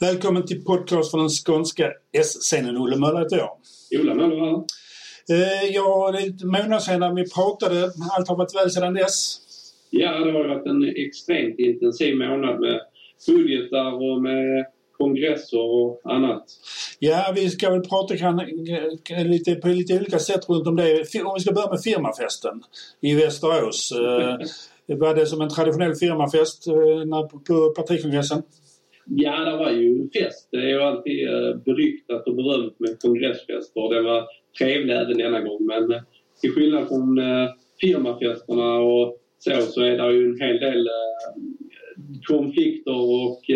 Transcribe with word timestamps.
Välkommen 0.00 0.46
till 0.46 0.64
podcast 0.64 1.10
från 1.10 1.20
den 1.20 1.28
skånska 1.28 1.92
S-scenen. 2.12 2.76
Olle 2.76 2.96
Möller 2.96 3.20
heter 3.20 3.36
jag. 3.36 3.50
Ola 4.00 4.14
Möller. 4.14 4.54
Eh, 5.30 5.64
ja, 5.70 6.10
det 6.12 6.18
är 6.18 6.26
lite 6.26 6.46
månader 6.46 6.78
sedan 6.78 7.14
vi 7.14 7.30
pratade. 7.30 7.84
Allt 7.84 8.28
har 8.28 8.36
varit 8.36 8.54
väl 8.54 8.70
sedan 8.70 8.94
dess. 8.94 9.38
Ja, 9.90 10.18
det 10.18 10.32
har 10.32 10.48
varit 10.48 10.66
en 10.66 11.06
extremt 11.06 11.58
intensiv 11.58 12.16
månad 12.16 12.60
med 12.60 12.80
budgetar 13.26 13.92
och 13.92 14.22
med 14.22 14.66
kongresser 14.98 15.60
och 15.60 16.00
annat. 16.04 16.44
Ja, 16.98 17.32
vi 17.34 17.50
ska 17.50 17.70
väl 17.70 17.88
prata 17.88 18.16
kan, 18.16 18.42
lite, 19.24 19.54
på 19.54 19.68
lite 19.68 19.96
olika 19.96 20.18
sätt 20.18 20.48
runt 20.48 20.66
om 20.66 20.76
det. 20.76 20.92
Om 21.24 21.34
vi 21.36 21.40
ska 21.40 21.52
börja 21.52 21.70
med 21.70 21.82
firmafesten 21.82 22.62
i 23.00 23.14
Västerås. 23.14 23.92
Eh, 23.92 24.96
var 24.96 25.14
det 25.14 25.26
som 25.26 25.40
en 25.40 25.50
traditionell 25.50 25.94
firmafest 25.94 26.66
eh, 26.66 27.40
på 27.46 27.72
partikongressen? 27.76 28.42
Ja, 29.10 29.44
det 29.44 29.56
var 29.56 29.70
ju 29.70 30.10
fest. 30.10 30.48
Det 30.52 30.56
är 30.56 30.68
ju 30.68 30.80
alltid 30.80 31.28
eh, 31.28 31.56
beryktat 31.56 32.26
och 32.26 32.34
berömt 32.34 32.80
med 32.80 33.00
kongressfester. 33.00 33.94
Det 33.94 34.02
var 34.02 34.26
trevligt 34.58 34.96
även 34.96 35.18
denna 35.18 35.40
gång. 35.40 35.66
Men 35.66 35.92
eh, 35.92 36.00
till 36.40 36.52
skillnad 36.52 36.88
från 36.88 37.18
eh, 37.18 37.48
firmafesterna 37.80 38.78
och 38.78 39.16
så, 39.38 39.60
så 39.60 39.82
är 39.82 39.98
det 39.98 40.12
ju 40.12 40.30
en 40.30 40.40
hel 40.40 40.58
del 40.58 40.88
konflikter 42.26 43.00
och 43.00 43.50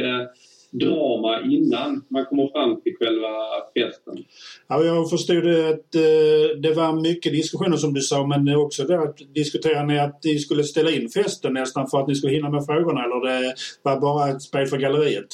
drama 0.72 1.40
innan 1.42 2.04
man 2.08 2.24
kommer 2.24 2.48
fram 2.48 2.80
till 2.80 2.96
själva 2.98 3.28
festen. 3.74 4.24
Ja, 4.68 4.84
jag 4.84 5.10
förstod 5.10 5.44
det 5.44 5.68
att 5.68 5.94
eh, 5.94 6.60
det 6.62 6.74
var 6.74 7.02
mycket 7.02 7.32
diskussioner 7.32 7.76
som 7.76 7.94
du 7.94 8.00
sa 8.00 8.26
men 8.26 8.56
också 8.56 8.84
det 8.84 8.98
att 8.98 9.18
diskuterade 9.34 9.86
ni 9.86 9.98
att 9.98 10.20
ni 10.24 10.38
skulle 10.38 10.64
ställa 10.64 10.90
in 10.90 11.08
festen 11.08 11.54
nästan 11.54 11.86
för 11.86 12.00
att 12.00 12.08
ni 12.08 12.14
skulle 12.14 12.32
hinna 12.32 12.50
med 12.50 12.66
frågorna 12.66 13.04
eller 13.04 13.20
det 13.26 13.54
var 13.82 14.00
bara 14.00 14.30
ett 14.30 14.42
spel 14.42 14.66
för 14.66 14.78
galleriet? 14.78 15.28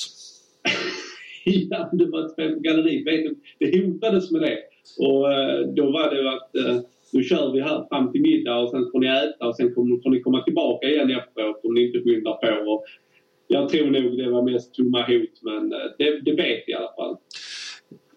ja, 1.45 1.91
det 1.93 2.07
var 2.07 2.25
ett 2.25 2.33
spel 2.33 2.55
för 2.55 2.61
galleriet. 2.61 3.37
Det 3.59 3.79
hotades 3.79 4.31
med 4.31 4.41
det. 4.41 4.59
Och 4.99 5.33
eh, 5.33 5.61
då 5.77 5.85
var 5.91 6.15
det 6.15 6.33
att 6.33 6.57
eh, 6.57 6.83
nu 7.13 7.23
kör 7.23 7.53
vi 7.53 7.61
här 7.61 7.87
fram 7.89 8.13
till 8.13 8.21
middag 8.21 8.59
och 8.59 8.71
sen 8.71 8.91
får 8.93 9.01
ni 9.01 9.07
äta 9.07 9.49
och 9.49 9.57
sen 9.57 9.75
får 9.75 10.11
ni 10.11 10.21
komma 10.21 10.43
tillbaka 10.43 10.87
igen 10.87 11.11
efteråt 11.11 11.61
om 11.65 11.75
ni 11.75 11.87
inte 11.87 11.99
skyndar 11.99 12.33
på. 12.33 12.71
Och 12.73 12.85
jag 13.49 13.69
tror 13.69 13.91
nog 13.91 14.19
det 14.19 14.31
var 14.31 14.43
mest 14.43 14.75
tomma 14.75 15.01
hot 15.01 15.43
men 15.43 15.73
eh, 15.73 15.79
det, 15.99 16.21
det 16.21 16.33
vet 16.33 16.65
jag 16.67 16.69
i 16.69 16.75
alla 16.75 16.95
fall. 16.97 17.17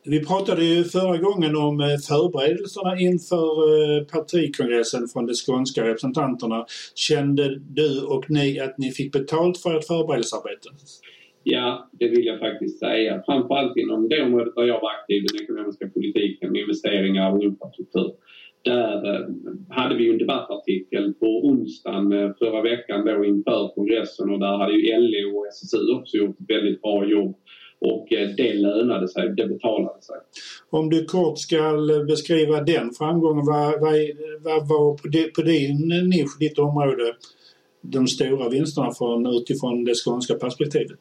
Vi 0.04 0.26
pratade 0.26 0.66
ju 0.66 0.84
förra 0.84 1.18
gången 1.18 1.56
om 1.56 1.80
eh, 1.80 1.98
förberedelserna 2.10 3.00
inför 3.00 3.48
eh, 3.72 4.04
partikongressen 4.06 5.08
från 5.08 5.26
de 5.26 5.34
skånska 5.34 5.84
representanterna. 5.84 6.66
Kände 6.96 7.60
du 7.60 8.02
och 8.02 8.26
ni 8.30 8.60
att 8.60 8.78
ni 8.78 8.92
fick 8.92 9.12
betalt 9.12 9.58
för 9.58 9.78
ert 9.78 9.88
förberedelsearbete? 9.88 10.70
Ja, 11.44 11.90
det 11.92 12.08
vill 12.08 12.26
jag 12.26 12.40
faktiskt 12.40 12.80
säga. 12.80 13.24
Framförallt 13.26 13.78
inom 13.78 14.10
det 14.10 14.22
området 14.24 14.56
där 14.56 14.64
jag 14.64 14.82
var 14.82 14.92
aktiv, 14.92 15.24
den 15.32 15.44
ekonomiska 15.44 15.88
politiken, 15.90 16.56
investeringar 16.56 17.32
och 17.32 17.44
infrastruktur. 17.44 18.12
Där 18.64 19.16
eh, 19.16 19.26
hade 19.70 19.96
vi 19.96 20.10
en 20.10 20.18
debattartikel 20.18 21.14
på 21.14 21.26
onsdagen 21.26 22.12
eh, 22.12 22.32
förra 22.40 22.62
veckan 22.62 23.06
då 23.06 23.26
inför 23.26 23.76
kongressen 23.76 24.30
och 24.30 24.40
där 24.40 24.58
hade 24.58 24.74
ju 24.74 25.00
LO 25.00 25.38
och 25.40 25.48
SSU 25.48 25.94
också 25.94 26.18
gjort 26.18 26.40
ett 26.40 26.50
väldigt 26.50 26.82
bra 26.82 27.06
jobb 27.06 27.36
och 27.80 28.14
eh, 28.14 28.30
det 28.38 28.54
lönade 28.54 29.08
sig, 29.08 29.30
det 29.30 29.48
betalade 29.48 30.02
sig. 30.02 30.16
Om 30.70 30.90
du 30.90 31.06
kort 31.06 31.38
ska 31.40 31.78
beskriva 32.08 32.62
den 32.62 32.92
framgången, 32.92 33.46
vad, 33.46 33.82
vad, 33.82 33.94
vad 34.44 34.68
var 34.70 34.98
på, 34.98 35.32
på 35.36 35.42
din 35.42 35.88
nisch, 36.10 36.40
ditt 36.40 36.60
område, 36.60 37.16
de 37.82 38.08
stora 38.08 38.50
vinsterna 38.50 38.92
från, 38.92 39.26
utifrån 39.26 39.84
det 39.84 39.96
skånska 39.96 40.36
perspektivet? 40.36 41.00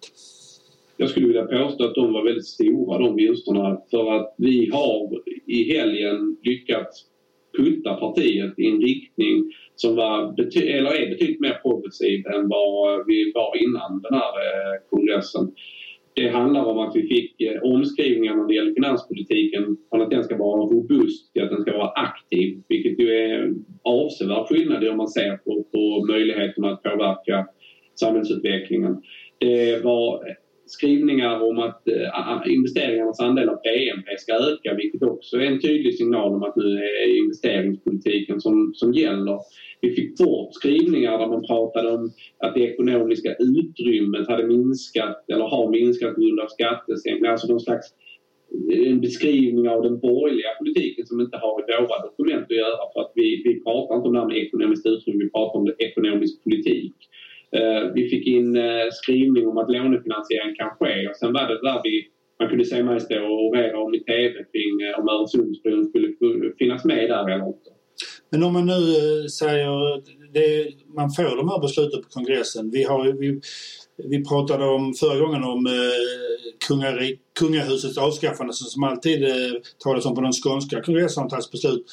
Jag 0.96 1.10
skulle 1.10 1.26
vilja 1.26 1.44
påstå 1.44 1.84
att 1.84 1.94
de 1.94 2.12
var 2.12 2.24
väldigt 2.24 2.46
stora 2.46 2.98
de 2.98 3.16
vinsterna 3.16 3.80
för 3.90 4.12
att 4.12 4.34
vi 4.38 4.70
har 4.72 5.10
i 5.46 5.76
helgen 5.76 6.36
lyckats 6.42 7.09
putta 7.56 7.94
partiet 7.94 8.58
i 8.58 8.66
en 8.66 8.80
riktning 8.80 9.44
som 9.74 9.96
var 9.96 10.34
eller 10.56 10.90
är 11.02 11.10
betydligt 11.10 11.40
mer 11.40 11.58
progressiv 11.62 12.26
än 12.26 12.48
vad 12.48 12.94
eh, 12.94 13.04
vi 13.06 13.32
var 13.34 13.56
innan 13.64 14.02
den 14.02 14.14
här 14.14 14.32
eh, 14.46 14.74
kongressen. 14.90 15.52
Det 16.14 16.28
handlar 16.28 16.64
om 16.64 16.78
att 16.78 16.96
vi 16.96 17.02
fick 17.08 17.40
eh, 17.40 17.62
omskrivningar 17.62 18.36
när 18.36 18.48
det 18.48 18.54
gäller 18.54 18.74
finanspolitiken 18.74 19.76
från 19.90 20.02
att 20.02 20.10
den 20.10 20.24
ska 20.24 20.36
vara 20.36 20.60
robust 20.60 21.32
till 21.32 21.42
att 21.42 21.50
den 21.50 21.62
ska 21.62 21.72
vara 21.72 21.88
aktiv 21.88 22.62
vilket 22.68 23.00
ju 23.00 23.08
är 23.10 23.54
avsevärd 23.82 24.46
skillnad 24.46 24.88
om 24.88 24.96
man 24.96 25.08
ser 25.08 25.36
på, 25.36 25.64
på 25.72 26.06
möjligheterna 26.06 26.70
att 26.70 26.82
påverka 26.82 27.46
samhällsutvecklingen. 28.00 29.02
Det 29.38 29.84
var 29.84 30.24
skrivningar 30.70 31.42
om 31.48 31.58
att 31.58 31.88
eh, 31.88 32.52
investeringarnas 32.52 33.20
andel 33.20 33.48
av 33.48 33.58
BNP 33.64 34.18
ska 34.18 34.32
öka 34.34 34.74
vilket 34.74 35.02
också 35.02 35.36
är 35.36 35.46
en 35.46 35.60
tydlig 35.60 35.94
signal 35.94 36.34
om 36.34 36.42
att 36.42 36.56
nu 36.56 36.70
är 37.02 37.18
investeringspolitiken 37.22 38.40
som, 38.40 38.72
som 38.74 38.92
gäller. 38.92 39.38
Vi 39.80 39.90
fick 39.90 40.18
bort 40.18 40.54
skrivningar 40.54 41.18
där 41.18 41.26
man 41.26 41.46
pratade 41.46 41.90
om 41.90 42.12
att 42.38 42.54
det 42.54 42.60
ekonomiska 42.60 43.34
utrymmet 43.38 44.28
hade 44.28 44.46
minskat 44.46 45.24
eller 45.32 45.44
har 45.44 45.70
minskat 45.70 46.14
på 46.14 46.20
grund 46.20 46.40
av 46.40 46.46
skattesänkningar. 46.46 47.32
Alltså 47.32 47.48
någon 47.48 47.60
slags 47.60 47.86
eh, 48.72 48.90
en 48.90 49.00
beskrivning 49.00 49.68
av 49.68 49.82
den 49.82 50.00
borgerliga 50.00 50.52
politiken 50.58 51.06
som 51.06 51.20
inte 51.20 51.36
har 51.36 51.54
i 51.60 51.82
våra 51.82 52.06
dokument 52.08 52.46
att 52.50 52.56
göra 52.64 52.84
för 52.92 53.00
att 53.00 53.12
vi, 53.14 53.42
vi 53.44 53.62
pratar 53.64 53.96
inte 53.96 54.08
om 54.08 54.14
det 54.14 54.20
här 54.20 54.26
med 54.26 54.36
ekonomiskt 54.36 54.86
utrymme, 54.86 55.24
vi 55.24 55.30
pratar 55.30 55.58
om 55.58 55.66
ekonomisk 55.78 56.44
politik. 56.44 56.96
Eh, 57.56 57.92
vi 57.94 58.08
fick 58.08 58.26
in 58.26 58.56
eh, 58.56 58.86
skrivning 58.92 59.48
om 59.48 59.58
att 59.58 59.70
lånefinansiering 59.70 60.54
kan 60.56 60.70
ske 60.70 61.08
och 61.08 61.16
sen 61.16 61.32
var 61.32 61.48
det 61.48 61.60
där 61.62 61.80
vi 61.84 62.10
man 62.40 62.48
kunde 62.48 62.64
se 62.64 62.82
mig 62.82 63.00
stå 63.00 63.24
och 63.24 63.46
orera 63.46 63.78
om 63.80 63.94
i 63.94 64.00
TV 64.00 64.34
kring 64.52 64.74
eh, 64.86 64.98
om 65.00 65.08
Öresundsbron 65.08 65.84
skulle 65.84 66.14
finnas 66.58 66.84
med 66.84 67.10
där 67.10 67.30
eller 67.30 67.46
inte. 67.46 67.70
Men 68.30 68.42
om 68.42 68.52
man 68.52 68.66
nu 68.66 68.72
eh, 68.72 69.26
säger 69.26 70.02
det, 70.32 70.68
man 70.96 71.10
får 71.10 71.36
de 71.36 71.48
här 71.48 71.60
besluten 71.60 72.02
på 72.02 72.08
kongressen. 72.08 72.70
Vi, 72.70 72.84
har, 72.84 73.12
vi, 73.12 73.40
vi 73.96 74.24
pratade 74.24 74.64
om 74.64 74.94
förra 74.94 75.18
gången 75.18 75.44
om 75.44 75.66
eh, 75.66 75.72
kungahusets 77.38 77.98
avskaffande 77.98 78.52
som 78.52 78.82
alltid 78.82 79.24
eh, 79.24 79.52
talas 79.78 80.06
om 80.06 80.14
på 80.14 80.20
den 80.20 80.32
skånska 80.32 80.82
kongressen 80.82 81.28
beslut. 81.52 81.86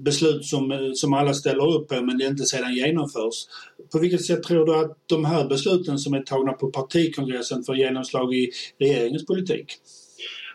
Beslut 0.00 0.44
som, 0.44 0.72
eh, 0.72 0.78
som 0.94 1.12
alla 1.12 1.34
ställer 1.34 1.76
upp 1.76 1.88
på 1.88 1.94
men 1.94 2.18
det 2.18 2.26
inte 2.26 2.44
sedan 2.44 2.74
genomförs. 2.74 3.46
På 3.92 3.98
vilket 3.98 4.24
sätt 4.24 4.42
tror 4.42 4.66
du 4.66 4.76
att 4.76 4.96
de 5.06 5.24
här 5.24 5.48
besluten 5.48 5.98
som 5.98 6.14
är 6.14 6.22
tagna 6.22 6.52
på 6.52 6.70
partikongressen 6.70 7.64
får 7.64 7.76
genomslag 7.76 8.34
i 8.34 8.50
regeringens 8.78 9.26
politik? 9.26 9.66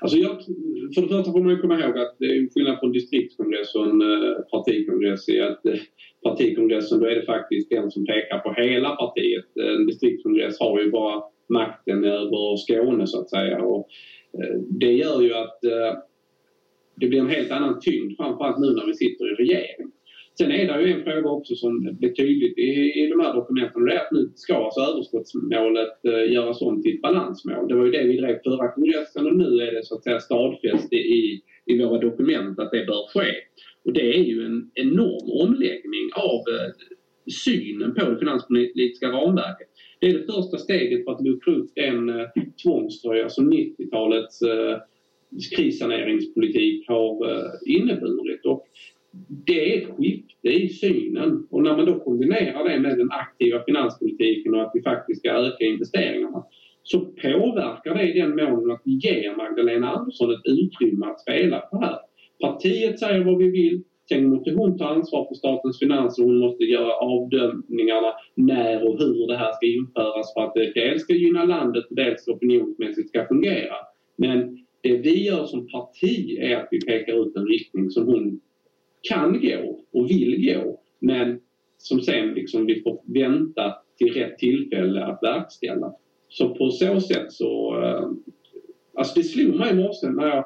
Alltså 0.05 0.17
jag, 0.17 0.41
för 0.95 1.01
det 1.01 1.07
första 1.07 1.31
får 1.31 1.43
man 1.43 1.61
komma 1.61 1.79
ihåg 1.79 1.97
att 1.97 2.15
det 2.19 2.25
är 2.25 2.53
skillnad 2.53 2.79
på 2.79 2.85
en 2.85 2.91
distriktskongress 2.91 3.75
och 3.75 3.85
en 3.85 4.01
eh, 4.01 4.35
partikongress 4.51 5.29
i 5.29 5.39
att 5.41 5.65
eh, 5.65 5.79
partikongressen 6.23 6.99
då 6.99 7.05
är 7.05 7.15
det 7.15 7.25
faktiskt 7.25 7.69
den 7.69 7.91
som 7.91 8.05
pekar 8.05 8.39
på 8.39 8.53
hela 8.61 8.95
partiet. 8.95 9.45
En 9.55 9.85
distriktskongress 9.87 10.59
har 10.59 10.81
ju 10.81 10.91
bara 10.91 11.23
makten 11.49 12.03
över 12.03 12.57
Skåne 12.57 13.07
så 13.07 13.21
att 13.21 13.29
säga. 13.29 13.61
Och, 13.61 13.87
eh, 14.33 14.59
det 14.69 14.93
gör 14.93 15.21
ju 15.21 15.33
att 15.33 15.59
det 16.95 17.07
blir 17.07 17.19
en 17.19 17.29
helt 17.29 17.51
annan 17.51 17.79
tyngd 17.79 18.17
framförallt 18.17 18.59
nu 18.59 18.67
när 18.71 18.85
vi 18.85 18.93
sitter 18.93 19.31
i 19.31 19.35
regering. 19.35 19.91
Sen 20.37 20.51
är 20.51 20.67
det 20.67 20.87
ju 20.87 20.93
en 20.93 21.03
fråga 21.03 21.29
också 21.29 21.55
som 21.55 21.97
blir 21.99 22.13
tydligt 22.13 22.57
i, 22.57 22.71
i 23.01 23.07
de 23.07 23.19
här 23.19 23.33
dokumenten 23.33 23.81
och 23.81 23.87
det 23.87 23.93
är 23.93 23.99
att 23.99 24.11
nu 24.11 24.31
ska 24.35 24.55
alltså 24.55 24.79
överskottsmålet 24.79 26.05
eh, 26.05 26.33
göras 26.33 26.61
om 26.61 26.81
till 26.81 26.95
ett 26.95 27.01
balansmål. 27.01 27.67
Det 27.67 27.75
var 27.75 27.85
ju 27.85 27.91
det 27.91 28.03
vi 28.03 28.17
drev 28.17 28.39
förra 28.43 28.71
kongressen 28.71 29.25
och 29.27 29.35
nu 29.35 29.59
är 29.59 29.71
det 29.71 29.85
så 29.85 29.95
att 29.95 30.03
säga 30.03 30.19
stadfäst 30.19 30.93
i, 30.93 31.41
i 31.65 31.77
våra 31.79 31.99
dokument 31.99 32.59
att 32.59 32.71
det 32.71 32.85
bör 32.85 33.07
ske. 33.13 33.31
Och 33.85 33.93
det 33.93 34.17
är 34.17 34.23
ju 34.23 34.45
en 34.45 34.71
enorm 34.73 35.47
omläggning 35.47 36.09
av 36.15 36.39
eh, 36.53 36.71
synen 37.45 37.93
på 37.93 38.09
det 38.09 38.19
finanspolitiska 38.19 39.07
ramverket. 39.07 39.67
Det 39.99 40.07
är 40.07 40.13
det 40.13 40.33
första 40.33 40.57
steget 40.57 41.05
för 41.05 41.11
att 41.11 41.25
luckra 41.25 41.53
upp 41.53 41.69
den 41.75 42.09
eh, 42.09 42.25
tvångströja 42.63 43.29
som 43.29 43.53
90-talets 43.53 44.41
eh, 44.41 44.77
krissaneringspolitik 45.55 46.87
har 46.87 47.31
eh, 47.31 47.51
inneburit. 47.65 48.45
Och 48.45 48.67
det 49.27 49.73
är 49.73 49.81
ett 49.81 49.97
skifte 49.97 50.49
i 50.49 50.69
synen 50.69 51.47
och 51.51 51.63
när 51.63 51.77
man 51.77 51.85
då 51.85 51.99
kombinerar 51.99 52.69
det 52.69 52.79
med 52.79 52.97
den 52.97 53.11
aktiva 53.11 53.63
finanspolitiken 53.63 54.55
och 54.55 54.61
att 54.61 54.71
vi 54.73 54.81
faktiskt 54.81 55.19
ska 55.19 55.31
öka 55.31 55.65
investeringarna 55.65 56.43
så 56.83 56.99
påverkar 56.99 57.95
det 57.95 58.13
i 58.13 58.19
den 58.19 58.35
mån 58.35 58.71
att 58.71 58.81
vi 58.85 58.91
ger 58.91 59.35
Magdalena 59.37 59.89
Andersson 59.89 60.31
ett 60.31 60.45
utrymme 60.45 61.05
att 61.05 61.21
spela 61.21 61.59
på 61.59 61.81
här. 61.81 61.97
Partiet 62.39 62.99
säger 62.99 63.23
vad 63.23 63.37
vi 63.37 63.49
vill, 63.49 63.83
Sen 64.09 64.29
måste 64.29 64.51
hon 64.51 64.77
ta 64.77 64.85
ansvar 64.85 65.27
för 65.27 65.35
statens 65.35 65.79
finanser 65.79 66.23
hon 66.23 66.39
måste 66.39 66.63
göra 66.63 66.93
avdömningarna 66.93 68.13
när 68.35 68.87
och 68.87 68.99
hur 68.99 69.27
det 69.27 69.37
här 69.37 69.51
ska 69.51 69.65
införas 69.65 70.33
för 70.33 70.41
att 70.41 70.53
det 70.53 70.71
dels 70.75 71.01
ska 71.01 71.13
gynna 71.13 71.45
landet 71.45 71.85
och 71.89 71.95
dels 71.95 72.27
opinionsmässigt 72.27 73.09
ska 73.09 73.27
fungera. 73.27 73.75
Men 74.17 74.65
det 74.81 74.97
vi 74.97 75.25
gör 75.25 75.45
som 75.45 75.67
parti 75.67 76.37
är 76.39 76.55
att 76.55 76.67
vi 76.71 76.79
pekar 76.81 77.27
ut 77.27 77.35
en 77.35 77.47
riktning 77.47 77.89
som 77.89 78.05
hon 78.05 78.39
kan 79.09 79.41
gå 79.41 79.79
och 79.91 80.09
vill 80.09 80.53
gå 80.53 80.79
men 80.99 81.39
som 81.77 82.01
sen 82.01 82.33
liksom 82.33 82.65
vi 82.65 82.81
får 82.81 83.01
vänta 83.05 83.75
till 83.97 84.13
rätt 84.13 84.37
tillfälle 84.37 85.05
att 85.05 85.19
verkställa. 85.23 85.93
Så 86.29 86.55
på 86.55 86.69
så 86.69 87.01
sätt 87.01 87.31
så, 87.31 87.81
eh, 87.83 88.09
Alltså 88.97 89.13
det 89.15 89.23
slog 89.23 89.55
mig 89.55 89.71
i 89.71 89.75
morse 89.75 90.09
när 90.09 90.27
jag 90.27 90.44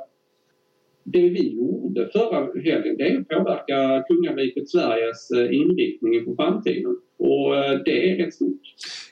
det 1.04 1.30
vi 1.30 1.56
gjorde 1.56 2.10
förra 2.14 2.62
helgen 2.64 2.98
det 2.98 3.04
är 3.04 3.20
att 3.20 3.28
påverka 3.28 4.04
kungariket 4.08 4.70
Sveriges 4.70 5.32
eh, 5.32 5.56
inriktning 5.56 6.26
på 6.26 6.36
framtiden. 6.36 6.96
Och 7.20 7.56
eh, 7.56 7.80
det 7.86 8.12
är 8.12 8.26
rätt 8.26 8.34
stort. 8.34 8.62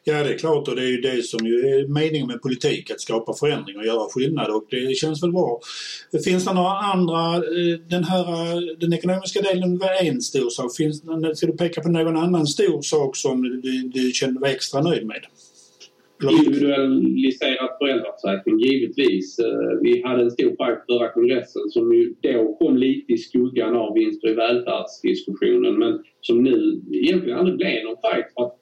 Ja, 0.03 0.23
det 0.23 0.33
är 0.33 0.37
klart 0.37 0.67
och 0.67 0.75
det 0.75 0.81
är 0.81 0.89
ju 0.89 1.01
det 1.01 1.23
som 1.23 1.47
ju 1.47 1.53
är 1.53 1.87
meningen 1.87 2.27
med 2.27 2.41
politik, 2.41 2.91
att 2.91 3.01
skapa 3.01 3.33
förändring 3.33 3.77
och 3.77 3.85
göra 3.85 4.09
skillnad 4.09 4.49
och 4.51 4.65
det 4.69 4.97
känns 4.97 5.23
väl 5.23 5.31
bra. 5.31 5.59
Finns 6.25 6.45
det 6.45 6.53
några 6.53 6.69
andra, 6.69 7.35
eh, 7.35 7.79
den 7.89 8.03
här 8.03 8.25
den 8.79 8.93
ekonomiska 8.93 9.41
delen 9.41 9.77
var 9.77 10.05
en 10.05 10.21
stor 10.21 10.49
sak. 10.49 10.75
Finns, 10.77 11.03
ska 11.33 11.47
du 11.47 11.57
peka 11.57 11.81
på 11.81 11.89
någon 11.89 12.17
annan 12.17 12.47
stor 12.47 12.81
sak 12.81 13.15
som 13.15 13.41
du, 13.41 13.91
du 13.93 14.11
kände 14.11 14.39
dig 14.39 14.55
extra 14.55 14.81
nöjd 14.81 15.05
med? 15.05 15.21
Individualiserad 16.23 17.69
föräldraförsäkring, 17.79 18.59
givetvis. 18.59 19.39
Eh, 19.39 19.79
vi 19.81 20.01
hade 20.01 20.23
en 20.23 20.31
stor 20.31 20.49
fight 20.49 20.85
förra 20.89 21.07
kongressen 21.07 21.69
som 21.69 21.93
ju 21.93 22.13
då 22.21 22.55
kom 22.59 22.77
lite 22.77 23.13
i 23.13 23.17
skuggan 23.17 23.75
av 23.75 23.93
vinster 23.93 24.27
i 24.29 24.33
välfärdsdiskussionen 24.33 25.79
men 25.79 26.03
som 26.21 26.43
nu 26.43 26.81
egentligen 26.93 27.39
aldrig 27.39 27.57
blev 27.57 27.83
någon 27.83 27.97
fight 28.05 28.33
för 28.33 28.43
att 28.45 28.55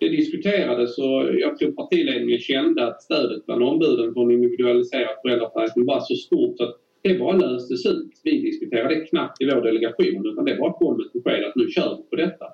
det 0.00 0.08
diskuterades 0.08 0.98
och 0.98 1.20
jag 1.44 1.58
tror 1.58 1.72
partiledningen 1.72 2.38
kände 2.38 2.86
att 2.86 3.02
stödet 3.02 3.46
bland 3.46 3.62
ombuden 3.62 4.14
för 4.14 4.22
en 4.22 4.30
individualiserad 4.30 5.16
föräldraförsäkring 5.22 5.86
var 5.86 6.00
så 6.00 6.14
stort 6.14 6.60
att 6.60 6.76
det 7.02 7.18
bara 7.18 7.36
löstes 7.36 7.86
ut. 7.86 8.12
Vi 8.24 8.42
diskuterade 8.42 8.94
det 8.94 9.00
knappt 9.00 9.42
i 9.42 9.44
vår 9.44 9.60
delegation 9.60 10.26
utan 10.26 10.44
det 10.44 10.54
bara 10.54 10.72
kom 10.72 11.00
ett 11.00 11.12
besked 11.12 11.44
att 11.44 11.56
nu 11.56 11.68
kör 11.68 11.96
vi 11.96 12.02
på 12.10 12.16
detta. 12.16 12.46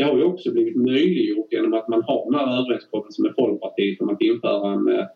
Det 0.00 0.04
har 0.04 0.16
ju 0.16 0.24
också 0.24 0.52
blivit 0.52 0.76
möjliggjort 0.76 1.52
genom 1.52 1.74
att 1.74 1.88
man 1.88 2.02
har 2.02 2.24
den 2.24 2.40
här 2.40 2.62
överenskommelsen 2.62 3.22
med 3.22 3.34
Folkpartiet 3.34 4.00
om 4.00 4.08
att 4.08 4.22
införa 4.22 4.72
en, 4.72 4.88
eh, 4.88 5.06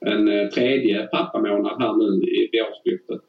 en 0.00 0.28
eh, 0.28 0.48
tredje 0.48 1.06
pappamånad 1.06 1.82
här 1.82 1.96
nu 1.96 2.26
i 2.26 2.60
årsskiftet. 2.60 3.20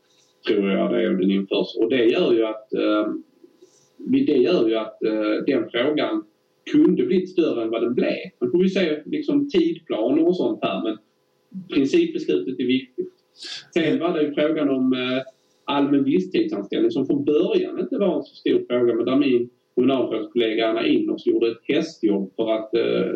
Tror 0.48 0.70
jag 0.70 0.92
det 0.92 1.04
är 1.04 1.10
den 1.10 1.32
införs. 1.32 1.76
Och 1.80 1.90
det 1.90 2.06
gör 2.06 2.34
ju 2.34 2.46
att, 2.46 2.74
eh, 2.74 3.06
det 3.98 4.34
gör 4.34 4.68
ju 4.70 4.76
att 4.76 4.98
den 5.48 5.70
frågan 5.72 6.24
kunde 6.72 7.04
blivit 7.04 7.30
större 7.30 7.64
än 7.64 7.70
vad 7.70 7.82
den 7.84 7.94
blev. 7.94 8.24
Nu 8.42 8.50
får 8.50 8.64
vi 8.64 8.70
se 8.70 9.02
liksom 9.06 9.50
tidplaner 9.50 10.28
och 10.28 10.38
sånt 10.38 10.60
här 10.62 10.84
men 10.84 10.98
principbeslutet 11.74 12.60
är 12.60 12.66
viktigt. 12.66 13.14
Sen 13.74 14.00
var 14.00 14.14
det 14.14 14.24
ju 14.24 14.34
frågan 14.34 14.70
om 14.70 14.96
allmän 15.66 16.04
visstidsanställning 16.04 16.92
som 16.92 17.08
från 17.08 17.26
början 17.26 17.80
inte 17.80 17.98
var 17.98 18.18
en 18.18 18.24
så 18.24 18.36
stor 18.36 18.66
fråga 18.70 18.96
men 18.96 19.06
där 19.06 19.16
min 19.16 19.50
kommunalrådskollega 19.76 20.68
Anna 20.68 20.88
Inners 20.88 21.26
gjorde 21.26 21.52
ett 21.52 21.62
hästjobb 21.64 22.34
för 22.36 22.52
att 22.52 22.76
eh, 22.76 23.12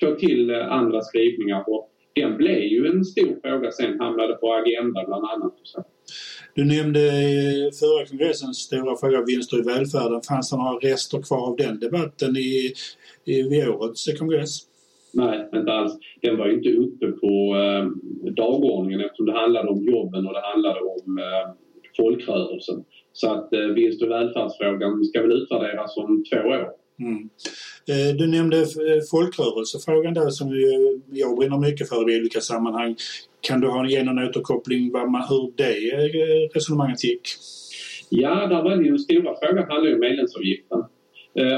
få 0.00 0.14
till 0.14 0.50
eh, 0.50 0.72
andra 0.72 1.00
skrivningar. 1.00 1.64
Och 1.66 1.90
den 2.14 2.36
blev 2.36 2.58
ju 2.58 2.86
en 2.86 3.04
stor 3.04 3.36
fråga 3.42 3.70
sen, 3.70 4.00
hamnade 4.00 4.34
på 4.34 4.52
Agenda 4.54 5.04
bland 5.06 5.24
annat. 5.24 5.54
Du 6.54 6.64
nämnde 6.64 7.00
förra 7.80 8.06
kongressens 8.06 8.56
stora 8.58 8.96
fråga 8.96 9.24
vinster 9.24 9.58
i 9.58 9.62
välfärden. 9.62 10.20
Fanns 10.28 10.50
det 10.50 10.56
några 10.56 10.78
rester 10.78 11.22
kvar 11.22 11.48
av 11.48 11.56
den 11.56 11.78
debatten 11.80 12.36
i, 12.36 12.72
i, 13.24 13.42
vid 13.42 13.68
årets 13.68 14.18
kongress? 14.18 14.58
Nej, 15.12 15.48
inte 15.54 15.72
alls. 15.72 15.98
Den 16.22 16.36
var 16.36 16.46
ju 16.46 16.54
inte 16.54 16.70
uppe 16.70 17.06
på 17.06 17.56
eh, 17.56 17.86
dagordningen 18.32 19.00
eftersom 19.00 19.26
det 19.26 19.32
handlade 19.32 19.68
om 19.68 19.84
jobben 19.84 20.26
och 20.26 20.32
det 20.32 20.40
handlade 20.52 20.80
om 20.80 21.18
eh, 21.18 21.54
folkrörelsen. 21.96 22.84
Så 23.12 23.32
att 23.32 23.52
eh, 23.52 23.60
vinst 23.60 24.02
och 24.02 24.10
välfärdsfrågan 24.10 25.04
ska 25.04 25.22
väl 25.22 25.32
utvärderas 25.32 25.96
om 25.96 26.24
två 26.24 26.36
år. 26.36 26.68
Mm. 27.00 27.28
Eh, 27.90 28.16
du 28.18 28.26
nämnde 28.26 28.56
eh, 28.58 29.00
folkrörelsefrågan 29.10 30.14
där 30.14 30.30
som 30.30 30.48
jag 31.12 31.36
brinner 31.38 31.58
mycket 31.58 31.88
för 31.88 32.10
i 32.10 32.20
olika 32.20 32.40
sammanhang. 32.40 32.96
Kan 33.40 33.60
du 33.60 33.68
ha, 33.68 33.82
någon 34.04 34.28
återkoppling 34.28 34.92
hur 35.30 36.12
det 36.12 36.48
resonemanget 36.54 37.04
gick? 37.04 37.22
Ja, 38.08 38.46
där 38.46 38.62
var 38.62 38.76
ju 38.76 38.84
den 38.84 38.98
stora 38.98 39.34
frågan 39.42 39.70
handlade 39.70 39.94
om 39.94 40.00
medlemsavgiften. 40.00 40.78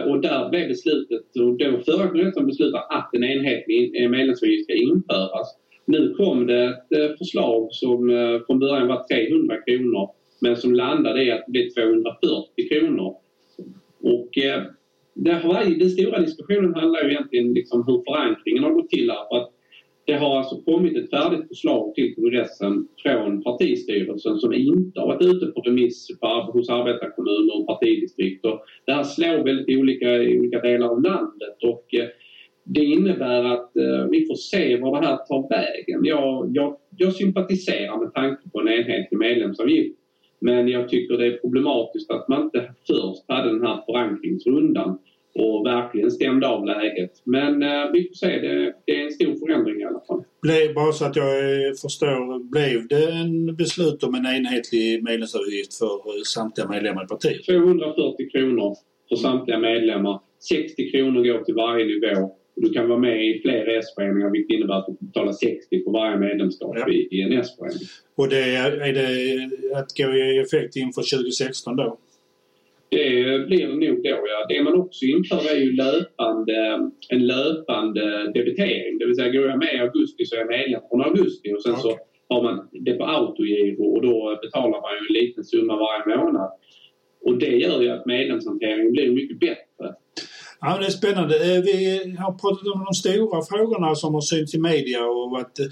Och 0.09 0.21
där 0.21 0.51
blev 0.51 0.69
beslutet, 0.69 1.37
och 1.37 1.59
var 1.73 1.83
förra 1.85 2.09
kongressen 2.09 2.47
beslutade 2.47 2.83
att 2.83 3.11
en 3.13 3.25
enhetlig 3.25 4.11
medlemsavgift 4.11 4.65
ska 4.65 4.75
införas. 4.75 5.49
Nu 5.87 6.15
kom 6.15 6.47
det 6.47 6.65
ett 6.69 7.19
förslag 7.19 7.69
som 7.71 7.99
från 8.47 8.59
början 8.59 8.89
var 8.89 9.03
300 9.09 9.57
kronor 9.67 10.11
men 10.43 10.57
som 10.57 10.75
landade 10.75 11.25
i 11.25 11.31
att 11.31 11.45
det 11.47 11.53
blev 11.53 11.69
240 11.69 12.69
kronor. 12.71 13.17
Och 14.01 14.39
eh, 14.39 14.63
därför 15.15 15.79
den 15.79 15.91
stora 15.91 16.21
diskussionen 16.21 16.75
handlar 16.75 17.03
ju 17.05 17.11
egentligen 17.11 17.53
liksom 17.53 17.85
hur 17.87 18.03
förankringen 18.05 18.65
har 18.65 18.71
gått 18.71 18.91
till 18.91 19.11
här. 19.11 19.29
För 19.29 19.37
att 19.37 19.53
det 20.05 20.13
har 20.13 20.39
alltså 20.39 20.57
kommit 20.57 20.97
ett 20.97 21.11
färdigt 21.11 21.49
förslag 21.49 21.95
till 21.95 22.15
kongressen 22.15 22.89
från 23.03 23.43
partistyrelsen 23.43 24.39
som 24.39 24.53
inte 24.53 25.01
har 25.01 25.07
varit 25.07 25.23
ute 25.23 25.47
på 25.47 25.61
remiss 25.61 26.09
hos 26.53 26.69
arbetarkommuner 26.71 27.61
och 27.61 27.67
partidistrikt. 27.67 28.47
Och 28.47 28.61
det 28.87 28.93
här 28.93 29.03
slår 29.03 29.45
väldigt 29.45 29.79
olika 29.79 30.23
i 30.23 30.39
olika 30.39 30.61
delar 30.61 30.89
av 30.89 31.03
landet 31.03 31.57
och 31.65 31.95
eh, 31.95 32.09
det 32.65 32.85
innebär 32.85 33.45
att 33.45 33.77
eh, 33.77 34.07
vi 34.11 34.27
får 34.27 34.35
se 34.35 34.77
var 34.77 35.01
det 35.01 35.07
här 35.07 35.17
tar 35.17 35.49
vägen. 35.49 36.01
Jag, 36.05 36.51
jag, 36.55 36.77
jag 36.97 37.13
sympatiserar 37.13 37.99
med 37.99 38.15
tanken 38.15 38.51
på 38.51 38.61
en 38.61 38.69
enhetlig 38.69 39.19
medlemsavgift 39.19 40.02
men 40.43 40.69
jag 40.69 40.89
tycker 40.89 41.17
det 41.17 41.27
är 41.27 41.37
problematiskt 41.37 42.11
att 42.11 42.29
man 42.29 42.43
inte 42.43 42.75
först 42.87 43.25
hade 43.29 43.49
den 43.49 43.67
här 43.67 43.83
förankringsrundan 43.87 44.99
och 45.35 45.67
verkligen 45.67 46.11
stämde 46.11 46.49
av 46.49 46.67
läget. 46.67 47.11
Men 47.25 47.63
eh, 47.63 47.91
vi 47.93 48.09
får 48.09 48.15
se. 48.15 48.27
Det, 48.27 48.75
det, 48.87 48.93
är 49.01 49.05
en 49.05 49.13
stor 49.13 49.47
förändring 49.47 49.81
i 49.81 49.85
alla 49.85 50.01
fall. 50.01 50.23
Blev, 50.43 50.75
bara 50.75 50.93
så 50.93 51.05
att 51.05 51.17
jag 51.17 51.27
förstår, 51.79 52.51
blev 52.51 52.89
det 52.89 53.13
en 53.13 53.57
beslut 53.57 54.03
om 54.03 54.15
en 54.15 54.27
enhetlig 54.27 55.03
medlemsavgift 55.03 55.75
för 55.79 55.95
eh, 55.95 56.23
samtliga 56.35 56.69
medlemmar 56.69 57.05
i 57.05 57.07
partiet? 57.07 57.45
240 57.45 58.31
kronor 58.31 58.77
för 59.09 59.17
samtliga 59.17 59.59
medlemmar. 59.59 60.21
60 60.49 60.91
kronor 60.91 61.25
går 61.25 61.45
till 61.45 61.55
varje 61.55 61.85
nivå. 61.87 62.33
Du 62.63 62.73
kan 62.73 62.89
vara 62.89 62.99
med 62.99 63.27
i 63.27 63.41
fler 63.43 63.79
S-föreningar 63.79 64.31
vilket 64.31 64.55
innebär 64.57 64.75
att 64.75 64.87
du 64.87 65.07
betalar 65.07 65.33
60 65.33 65.85
för 65.85 65.91
varje 65.91 66.19
medlemskap 66.19 66.77
ja. 66.79 66.89
i, 66.93 67.09
i 67.11 67.23
en 67.23 67.33
S-förening. 67.33 67.87
Och 68.15 68.29
det 68.29 68.45
är, 68.63 68.73
är 68.89 68.93
det 68.93 69.09
att 69.79 69.91
gå 69.97 70.15
i 70.15 70.39
effekt 70.39 70.77
inför 70.77 71.03
2016 71.17 71.77
då? 71.77 71.99
Det 72.89 73.47
blir 73.47 73.67
det 73.69 73.75
nog 73.75 74.03
då 74.03 74.27
ja. 74.35 74.47
Det 74.49 74.63
man 74.63 74.81
också 74.81 75.05
inför 75.05 75.51
är 75.55 75.59
ju 75.65 75.73
löpande, 75.73 76.59
en 77.09 77.27
löpande 77.27 78.33
debitering. 78.35 78.99
Det 78.99 79.07
vill 79.07 79.17
säga 79.17 79.33
går 79.33 79.49
jag 79.49 79.59
med 79.59 79.75
i 79.75 79.79
augusti 79.79 80.25
så 80.25 80.35
är 80.35 80.39
jag 80.39 80.49
medlem 80.49 80.81
från 80.91 81.03
augusti 81.03 81.53
och 81.55 81.63
sen 81.63 81.73
okay. 81.73 81.83
så 81.83 81.99
har 82.29 82.43
man 82.43 82.69
det 82.73 82.95
på 82.95 83.05
autogiro 83.05 83.85
och 83.95 84.03
då 84.03 84.39
betalar 84.43 84.81
man 84.85 84.91
ju 84.95 84.99
en 84.99 85.25
liten 85.25 85.45
summa 85.45 85.77
varje 85.77 86.17
månad. 86.17 86.51
Och 87.25 87.39
det 87.39 87.57
gör 87.57 87.83
ju 87.83 87.89
att 87.89 88.07
medlemshanteringen 88.07 88.93
blir 88.93 89.11
mycket 89.11 89.41
bättre. 89.41 89.72
Ja, 90.65 90.79
det 90.79 90.87
är 90.87 90.91
spännande. 90.91 91.35
Eh, 91.35 91.63
vi 91.63 92.17
har 92.19 92.33
pratat 92.33 92.67
om 92.75 92.85
de 92.85 92.95
stora 92.95 93.43
frågorna 93.43 93.95
som 93.95 94.15
har 94.15 94.21
synts 94.21 94.55
i 94.55 94.59
media 94.59 95.05
och 95.07 95.41
att 95.41 95.59
eh, 95.59 95.69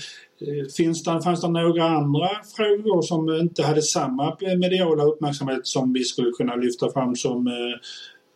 finns 0.76 1.04
det, 1.04 1.23
fanns 1.25 1.40
det 1.40 1.49
några 1.49 1.85
andra 1.85 2.28
frågor 2.56 3.02
som 3.02 3.28
inte 3.28 3.62
hade 3.62 3.82
samma 3.82 4.37
mediala 4.59 5.04
uppmärksamhet 5.04 5.66
som 5.66 5.92
vi 5.92 6.04
skulle 6.04 6.30
kunna 6.30 6.56
lyfta 6.56 6.90
fram 6.92 7.16
som, 7.16 7.47
eh, 7.47 7.76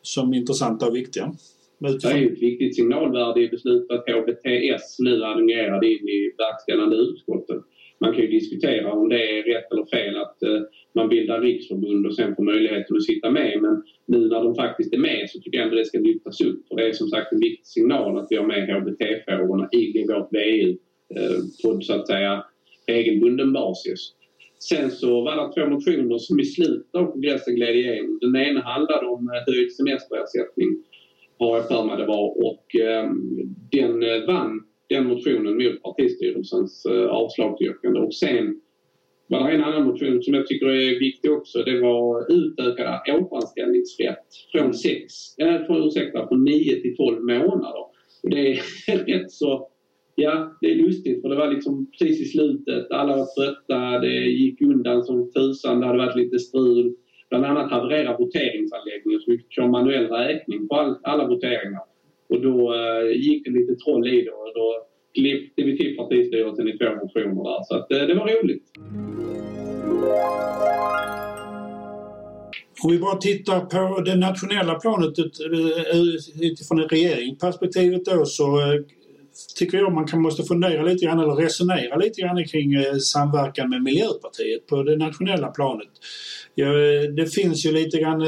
som 0.02 0.34
intressanta 0.34 0.86
och 0.86 0.96
viktiga? 0.96 1.34
Det 1.78 2.04
är 2.04 2.32
ett 2.32 2.42
viktigt 2.42 2.76
signalvärde 2.76 3.40
i 3.40 3.48
beslutet 3.48 3.90
att 3.90 4.08
HBTS 4.08 4.98
nu 4.98 5.24
adjungerade 5.24 5.86
in 5.86 6.08
i 6.08 6.32
verkställande 6.38 6.96
utskottet. 6.96 7.62
Man 8.04 8.12
kan 8.12 8.22
ju 8.22 8.28
diskutera 8.28 8.92
om 8.92 9.08
det 9.08 9.38
är 9.38 9.42
rätt 9.42 9.72
eller 9.72 9.84
fel 9.84 10.16
att 10.16 10.42
eh, 10.42 10.60
man 10.94 11.08
bildar 11.08 11.40
riksförbund 11.40 12.06
och 12.06 12.14
sen 12.14 12.36
får 12.36 12.42
möjligheten 12.42 12.96
att 12.96 13.04
sitta 13.04 13.30
med. 13.30 13.58
Men 13.62 13.82
nu 14.06 14.18
när 14.28 14.44
de 14.44 14.54
faktiskt 14.54 14.94
är 14.94 14.98
med 14.98 15.30
så 15.30 15.40
tycker 15.40 15.58
jag 15.58 15.64
ändå 15.64 15.76
det 15.76 15.84
ska 15.84 15.98
lyftas 15.98 16.40
upp. 16.40 16.62
Och 16.70 16.76
det 16.76 16.88
är 16.88 16.92
som 16.92 17.08
sagt 17.08 17.32
en 17.32 17.40
viktig 17.40 17.66
signal 17.66 18.18
att 18.18 18.26
vi 18.30 18.36
har 18.36 18.46
med 18.46 18.68
HBT-frågorna 18.68 19.68
i 19.72 20.06
vårt 20.08 20.32
VU 20.32 20.76
eh, 21.16 21.38
på 21.62 21.80
så 21.80 21.92
att 21.94 22.06
säga 22.06 22.44
regelbunden 22.86 23.52
basis. 23.52 24.00
Sen 24.58 24.90
så 24.90 25.20
var 25.20 25.36
det 25.36 25.54
två 25.54 25.70
motioner 25.70 26.18
som 26.18 26.40
i 26.40 26.44
slutet 26.44 26.94
av 26.94 27.12
kongressen 27.12 27.54
gled 27.54 27.76
igenom. 27.76 28.18
Den 28.20 28.36
ena 28.36 28.60
handlade 28.60 29.06
om 29.06 29.28
eh, 29.28 29.54
höjd 29.54 29.72
semesterersättning, 29.72 30.68
har 31.38 31.56
jag 31.56 31.68
för 31.68 31.84
mig 31.84 31.96
det 31.96 32.06
var, 32.06 32.46
och 32.48 32.76
ehm, 32.76 33.18
den 33.72 34.26
vann 34.26 34.60
den 34.88 35.06
motionen 35.06 35.56
mot 35.56 35.82
partistyrelsens 35.82 36.86
eh, 36.86 37.06
avslagsyrkande. 37.06 38.00
Och 38.00 38.14
sen 38.14 38.60
var 39.26 39.48
det 39.48 39.54
en 39.54 39.64
annan 39.64 39.86
motion 39.86 40.22
som 40.22 40.34
jag 40.34 40.46
tycker 40.46 40.66
är 40.66 40.98
viktig 40.98 41.32
också. 41.32 41.62
Det 41.62 41.80
var 41.80 42.32
utökad 42.32 43.00
återanställningsrätt 43.08 44.26
från, 44.52 44.74
sex, 44.74 45.38
äh, 45.38 45.66
från, 45.66 45.88
ursäkta, 45.88 46.28
från 46.28 46.44
9 46.44 46.80
till 46.80 46.96
12 46.96 47.20
månader. 47.22 47.80
Och 48.22 48.30
det 48.30 48.52
är 48.52 48.60
rätt 49.06 49.30
så... 49.30 49.68
Ja, 50.16 50.58
det 50.60 50.70
är 50.70 50.74
lustigt 50.74 51.22
för 51.22 51.28
det 51.28 51.36
var 51.36 51.50
liksom 51.50 51.90
precis 51.90 52.20
i 52.20 52.24
slutet. 52.24 52.90
Alla 52.90 53.16
var 53.16 53.26
trötta, 53.26 53.98
det 53.98 54.14
gick 54.14 54.62
undan 54.62 55.04
som 55.04 55.32
tusan, 55.32 55.80
det 55.80 55.86
hade 55.86 55.98
varit 55.98 56.16
lite 56.16 56.38
strul. 56.38 56.94
Bland 57.30 57.44
annat 57.44 57.70
havererade 57.70 58.16
voteringsanläggningen 58.18 59.20
så 59.20 59.30
vi 59.30 59.38
fick 59.38 59.52
köra 59.52 59.66
manuell 59.66 60.06
räkning 60.06 60.68
på 60.68 60.74
all, 60.74 60.96
alla 61.02 61.28
voteringar. 61.28 61.82
Och 62.34 62.40
då 62.40 62.74
eh, 62.74 63.16
gick 63.16 63.44
det 63.44 63.50
lite 63.50 63.74
troll 63.74 64.08
i 64.08 64.22
det 64.22 64.30
och 64.30 64.52
då 64.54 64.86
klippte 65.14 65.62
vi 65.62 65.76
till 65.76 65.96
partistyrelsen 65.96 66.68
i 66.68 66.78
två 66.78 66.84
motioner 66.84 67.44
där. 67.44 67.64
Så 67.64 67.74
att, 67.76 67.92
eh, 67.92 68.06
det 68.08 68.14
var 68.14 68.42
roligt. 68.42 68.64
Om 72.84 72.90
vi 72.90 72.98
bara 72.98 73.16
tittar 73.16 73.60
på 73.60 74.00
det 74.00 74.16
nationella 74.16 74.74
planet 74.74 75.18
eh, 75.18 76.44
utifrån 76.50 76.80
regeringsperspektivet 76.80 78.04
då 78.04 78.24
så 78.24 78.46
tycker 79.58 79.78
jag 79.78 79.92
man 79.92 80.22
måste 80.22 80.42
fundera 80.42 80.82
lite 80.82 81.04
grann 81.04 81.18
eller 81.18 81.34
resonera 81.34 81.96
lite 81.96 82.20
grann 82.20 82.44
kring 82.44 83.00
samverkan 83.00 83.70
med 83.70 83.82
Miljöpartiet 83.82 84.66
på 84.66 84.82
det 84.82 84.96
nationella 84.96 85.48
planet. 85.48 85.88
Det 87.16 87.34
finns 87.34 87.66
ju 87.66 87.72
lite 87.72 87.98
grann 87.98 88.22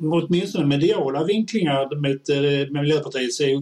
åtminstone 0.00 0.66
mediala 0.66 1.24
vinklingar 1.24 2.00
med, 2.00 2.20
eh, 2.30 2.70
med 2.70 2.82
Miljöpartiets 2.82 3.40
eh, 3.40 3.60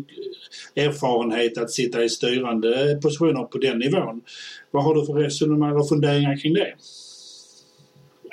erfarenhet 0.76 1.58
att 1.58 1.70
sitta 1.70 2.04
i 2.04 2.08
styrande 2.08 2.98
positioner 3.02 3.42
på 3.42 3.58
den 3.58 3.78
nivån. 3.78 4.20
Vad 4.70 4.84
har 4.84 4.94
du 4.94 5.06
för 5.06 5.12
resonemang 5.12 5.76
och 5.76 5.88
funderingar 5.88 6.36
kring 6.36 6.54
det? 6.54 6.74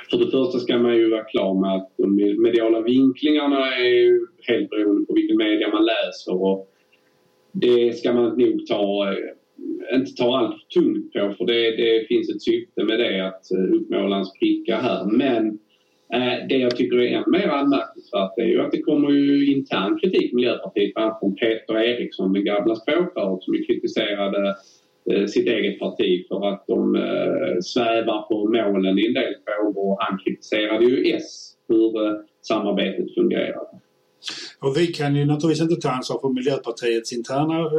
För 0.10 0.17
det 0.17 0.31
första 0.31 0.60
ska 0.60 0.77
man 0.77 0.96
ju 0.96 1.10
vara 1.10 1.24
klar 1.24 1.53
med 1.53 1.75
att 1.75 1.89
de 1.98 2.15
mediala 2.41 2.81
vinklingarna 2.81 3.75
är 3.75 4.20
helt 4.48 4.70
beroende 4.70 5.05
på 5.05 5.13
vilken 5.13 5.38
media 5.38 5.70
man 5.70 5.86
läser 5.86 6.41
och 6.41 6.67
det 7.51 7.98
ska 7.98 8.13
man 8.13 8.38
nog 8.38 8.65
ta, 8.67 9.12
eh, 9.12 9.98
inte 9.98 10.12
ta 10.12 10.38
allt 10.38 10.70
tungt 10.70 11.13
på 11.13 11.34
för 11.38 11.46
det, 11.46 11.75
det 11.75 12.08
finns 12.08 12.29
ett 12.29 12.41
syfte 12.41 12.84
med 12.84 13.00
det 13.00 13.27
att 13.27 13.46
uppmåla 13.74 14.17
en 14.17 14.25
spricka 14.25 14.77
här. 14.77 15.05
Men 15.05 15.60
det 16.50 16.58
jag 16.58 16.75
tycker 16.75 16.98
är 16.98 17.17
än 17.17 17.31
mer 17.31 17.48
anmärkningsvärt 17.48 17.90
är 18.13 18.46
ju 18.46 18.62
att 18.62 18.72
det 18.72 18.82
kommer 18.82 19.10
ju 19.10 19.51
intern 19.51 20.00
kritik 20.00 20.34
Miljöpartiet, 20.34 20.94
bland 20.94 21.10
annat 21.10 21.20
från 21.20 21.36
Peter 21.36 21.77
Eriksson, 21.77 22.34
den 22.34 22.46
gamla 22.46 22.75
språkröret 22.75 23.44
som 23.44 23.56
ju 23.56 23.63
kritiserade 23.65 24.56
eh, 25.12 25.25
sitt 25.25 25.48
eget 25.48 25.80
parti 25.80 26.27
för 26.27 26.53
att 26.53 26.63
de 26.68 26.96
eh, 26.96 27.60
svävar 27.62 28.22
på 28.22 28.46
målen 28.46 29.00
i 29.00 29.08
en 29.08 29.13
del 29.13 29.34
frågor. 29.46 29.98
Han 30.00 30.20
kritiserade 30.25 30.86
ju 30.86 31.15
S, 31.15 31.53
hur 31.68 32.08
eh, 32.08 32.13
samarbetet 32.41 33.13
fungerade. 33.13 33.80
Och 34.60 34.77
vi 34.77 34.88
kan 34.88 35.15
ju 35.15 35.25
naturligtvis 35.25 35.62
inte 35.62 35.82
ta 35.82 35.89
ansvar 35.89 36.20
för 36.20 36.30
Miljöpartiets 36.30 37.13
interna 37.13 37.70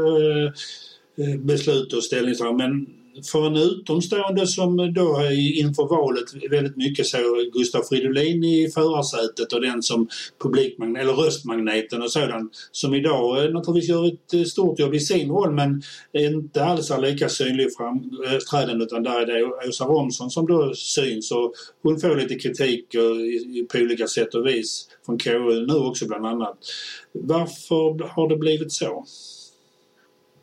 beslut 1.39 1.93
och 1.93 2.05
ställningstaganden 2.05 2.71
men 2.71 2.87
för 3.33 3.47
en 3.47 3.57
utomstående 3.57 4.47
som 4.47 4.77
då 4.95 5.31
inför 5.33 5.89
valet 5.89 6.51
väldigt 6.51 6.77
mycket 6.77 7.07
såg 7.07 7.53
Gustav 7.53 7.83
Fridolin 7.83 8.45
i 8.45 8.71
förarsätet 8.75 9.53
och 9.53 9.61
den 9.61 9.83
som 9.83 10.09
publikmagnet, 10.43 11.03
eller 11.03 11.13
röstmagneten 11.13 12.03
och 12.03 12.13
sådant 12.13 12.53
som 12.73 12.95
idag 12.95 13.45
eh, 13.45 13.51
naturligtvis 13.51 13.91
gör 13.91 14.07
ett 14.07 14.35
eh, 14.35 14.43
stort 14.43 14.79
jobb 14.79 14.95
i 14.95 15.01
sin 15.01 15.31
roll 15.31 15.53
men 15.55 15.83
inte 16.13 16.65
alls 16.65 16.91
är 16.91 17.01
lika 17.01 17.29
synlig 17.29 17.67
framträdande 17.77 18.85
utan 18.85 19.03
där 19.03 19.21
är 19.21 19.27
det 19.27 19.69
Åsa 19.69 19.85
Romson 19.85 20.31
som 20.31 20.47
då 20.47 20.75
syns 20.75 21.33
och 21.33 21.53
hon 21.83 22.01
får 22.01 22.17
lite 22.17 22.35
kritik 22.35 22.95
eh, 22.95 23.03
på 23.73 23.79
olika 23.79 24.07
sätt 24.07 24.35
och 24.35 24.47
vis 24.47 24.89
från 25.07 25.19
KU 25.19 25.67
nu 25.67 25.75
också 25.75 26.07
bland 26.07 26.27
annat. 26.27 26.59
Varför 27.13 28.09
har 28.09 28.29
det 28.29 28.37
blivit 28.37 28.73
så? 28.73 29.05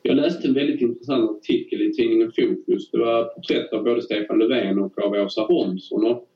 Jag 0.01 0.15
läste 0.15 0.47
en 0.47 0.53
väldigt 0.53 0.81
intressant 0.81 1.31
artikel 1.31 1.81
i 1.81 1.93
tidningen 1.93 2.31
Fokus. 2.31 2.91
Det 2.91 2.97
var 2.97 3.23
porträtt 3.23 3.73
av 3.73 3.83
både 3.83 4.01
Stefan 4.01 4.39
Löfven 4.39 4.79
och 4.79 4.99
av 4.99 5.13
Åsa 5.13 5.41
Romson. 5.41 6.05
Och 6.05 6.29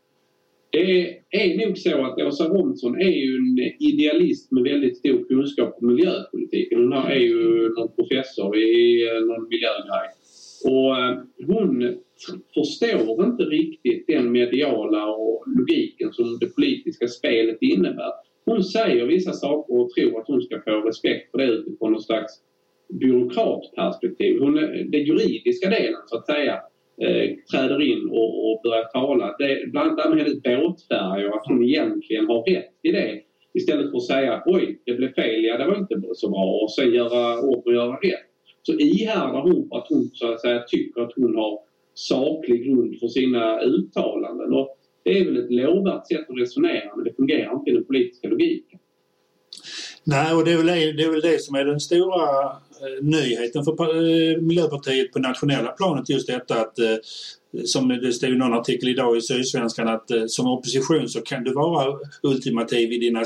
det 0.70 1.18
är 1.30 1.68
nog 1.68 1.78
så 1.78 2.06
att 2.06 2.22
Åsa 2.22 2.48
Romson 2.48 3.02
är 3.02 3.12
ju 3.12 3.36
en 3.36 3.60
idealist 3.80 4.52
med 4.52 4.64
väldigt 4.64 4.98
stor 4.98 5.24
kunskap 5.28 5.78
om 5.82 5.88
miljöpolitiken. 5.88 6.80
Hon 6.80 6.94
är 6.94 7.16
ju 7.16 7.70
någon 7.70 7.96
professor 7.96 8.58
i 8.58 9.08
eh, 9.08 9.26
någon 9.26 9.48
miljögrej. 9.50 10.10
Och 10.66 10.98
eh, 11.00 11.18
hon 11.48 11.98
förstår 12.54 13.26
inte 13.26 13.44
riktigt 13.44 14.08
den 14.08 14.32
mediala 14.32 15.08
och 15.08 15.44
logiken 15.48 16.14
som 16.14 16.38
det 16.40 16.56
politiska 16.56 17.08
spelet 17.08 17.58
innebär. 17.62 18.12
Hon 18.46 18.64
säger 18.64 19.06
vissa 19.06 19.34
saker 19.34 19.76
och 19.76 19.90
tror 19.90 20.20
att 20.20 20.28
hon 20.28 20.42
ska 20.42 20.62
få 20.62 20.82
respekt 20.82 21.32
för 21.32 21.38
det 21.38 21.46
utifrån 21.46 21.92
någon 21.92 22.02
slags 22.02 22.34
byråkratperspektiv. 23.00 24.40
Hon, 24.40 24.56
den 24.92 25.04
juridiska 25.04 25.70
delen 25.70 26.02
så 26.06 26.18
att 26.18 26.26
säga 26.26 26.54
eh, 27.02 27.30
träder 27.52 27.82
in 27.82 28.10
och, 28.10 28.52
och 28.52 28.62
börjar 28.64 28.84
tala. 28.84 29.36
Det, 29.40 29.72
bland 29.72 29.92
annat 29.92 30.10
med 30.10 30.20
hennes 30.20 30.44
båtfärger, 30.44 31.28
att 31.28 31.48
hon 31.48 31.64
egentligen 31.64 32.26
har 32.26 32.44
rätt 32.44 32.74
i 32.82 32.92
det. 32.92 33.22
Istället 33.54 33.92
för 33.92 33.98
att 33.98 34.04
säga 34.04 34.44
oj, 34.46 34.82
det 34.86 34.94
blev 34.94 35.14
fel, 35.14 35.44
ja 35.44 35.58
det 35.58 35.66
var 35.66 35.78
inte 35.78 36.02
så 36.14 36.30
bra 36.30 36.60
och 36.64 36.72
sen 36.72 36.94
göra 36.94 37.40
om 37.40 37.62
och 37.66 37.74
göra 37.74 37.96
rätt. 37.96 38.30
Så 38.62 38.74
ihärdar 38.74 39.42
hon 39.42 39.70
på 39.70 39.78
att 39.78 39.86
hon 39.90 40.10
så 40.14 40.34
att 40.34 40.42
säga 40.42 40.64
tycker 40.68 41.02
att 41.02 41.14
hon 41.16 41.36
har 41.36 41.60
saklig 41.94 42.66
grund 42.66 43.00
för 43.00 43.08
sina 43.08 43.62
uttalanden. 43.62 44.54
Och 44.54 44.78
det 45.04 45.20
är 45.20 45.26
väl 45.26 45.38
ett 45.38 45.52
lovvärt 45.52 46.08
sätt 46.08 46.30
att 46.30 46.38
resonera 46.38 46.96
men 46.96 47.06
det 47.06 47.16
fungerar 47.16 47.54
inte 47.54 47.72
i 47.72 47.74
den 47.74 47.86
politiska 47.86 48.28
logiken. 48.28 48.80
Nej, 50.04 50.34
och 50.36 50.46
det 50.46 50.52
är, 50.52 50.58
väl, 50.58 50.66
det 50.98 51.04
är 51.04 51.12
väl 51.12 51.22
det 51.22 51.42
som 51.42 51.56
är 51.56 51.66
den 51.66 51.80
stora 51.80 52.52
Eh, 52.84 53.04
nyheten 53.04 53.64
för 53.64 53.72
eh, 53.72 54.42
Miljöpartiet 54.42 55.12
på 55.12 55.20
nationella 55.20 55.72
planet 55.72 56.10
just 56.10 56.28
detta 56.28 56.62
att 56.62 56.80
eh, 56.80 56.96
som 57.66 57.88
det 57.88 58.14
stod 58.14 58.30
i 58.30 58.36
någon 58.36 58.54
artikel 58.54 58.90
idag 58.90 59.18
i 59.18 59.22
Sydsvenskan 59.22 59.88
att 59.88 60.12
som 60.28 60.48
opposition 60.48 61.10
så 61.10 61.22
kan 61.22 61.44
du 61.44 61.54
vara 61.54 62.00
ultimativ 62.24 62.92
i 62.92 62.98
dina 62.98 63.24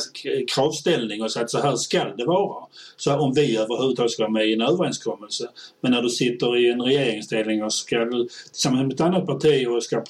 kravställning 0.55 1.23
och 1.23 1.31
säga 1.31 1.43
att 1.43 1.51
så 1.51 1.61
här 1.61 1.75
ska 1.75 2.03
det 2.03 2.25
vara. 2.25 2.63
Så 2.97 3.15
om 3.17 3.33
vi 3.33 3.57
överhuvudtaget 3.57 4.11
ska 4.11 4.23
vara 4.23 4.31
med 4.31 4.47
i 4.47 4.53
en 4.53 4.61
överenskommelse. 4.61 5.47
Men 5.81 5.91
när 5.91 6.01
du 6.01 6.09
sitter 6.09 6.57
i 6.57 6.69
en 6.69 6.81
regeringsställning 6.81 7.63
och 7.63 7.73
ska 7.73 8.09
tillsammans 8.51 8.83
med 8.83 8.93
ett 8.93 9.01
annat 9.01 9.25
parti 9.25 9.67
och 9.67 9.83
ska 9.83 10.03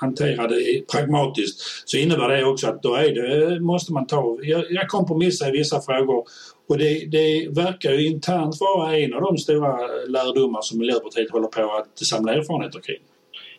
hantera 0.00 0.48
det 0.48 0.86
pragmatiskt 0.92 1.60
så 1.84 1.96
innebär 1.96 2.28
det 2.28 2.44
också 2.44 2.66
att 2.66 2.82
då 2.82 2.94
är 2.94 3.14
det, 3.14 3.60
måste 3.60 3.92
man 3.92 4.06
ta, 4.06 4.38
jag 4.70 4.88
kompromissa 4.88 5.48
i 5.48 5.50
vissa 5.50 5.80
frågor 5.80 6.24
och 6.66 6.78
det, 6.78 7.10
det 7.10 7.48
verkar 7.50 7.92
ju 7.92 8.06
internt 8.06 8.56
vara 8.60 8.96
en 8.96 9.14
av 9.14 9.20
de 9.20 9.38
stora 9.38 9.76
lärdomar 10.08 10.60
som 10.62 10.78
Miljöpartiet 10.78 11.30
håller 11.30 11.48
på 11.48 11.62
att 11.62 11.98
samla 11.98 12.34
erfarenheter 12.34 12.80
kring. 12.80 13.02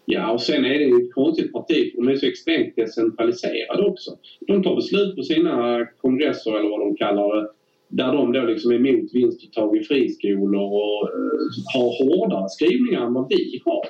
Ja, 0.05 0.31
och 0.31 0.41
sen 0.41 0.65
är 0.65 0.79
det 0.79 0.85
ju 0.85 1.05
ett 1.05 1.13
konstigt 1.13 1.53
parti 1.53 1.91
för 1.91 2.01
de 2.01 2.11
är 2.11 2.15
så 2.15 2.25
extremt 2.25 2.75
decentraliserade 2.75 3.83
också. 3.83 4.17
De 4.39 4.63
tar 4.63 4.75
beslut 4.75 5.15
på 5.15 5.23
sina 5.23 5.85
kongresser 6.01 6.59
eller 6.59 6.69
vad 6.69 6.79
de 6.79 6.95
kallar 6.95 7.35
det 7.35 7.47
där 7.87 8.13
de 8.13 8.33
då 8.33 8.41
liksom 8.41 8.71
är 8.71 8.75
emot 8.75 9.13
vinstuttag 9.13 9.77
i 9.77 9.83
friskolor 9.83 10.63
och 10.63 11.09
eh, 11.09 11.49
har 11.73 12.03
hårdare 12.03 12.49
skrivningar 12.49 13.05
än 13.05 13.13
vad 13.13 13.27
vi 13.29 13.61
har. 13.65 13.85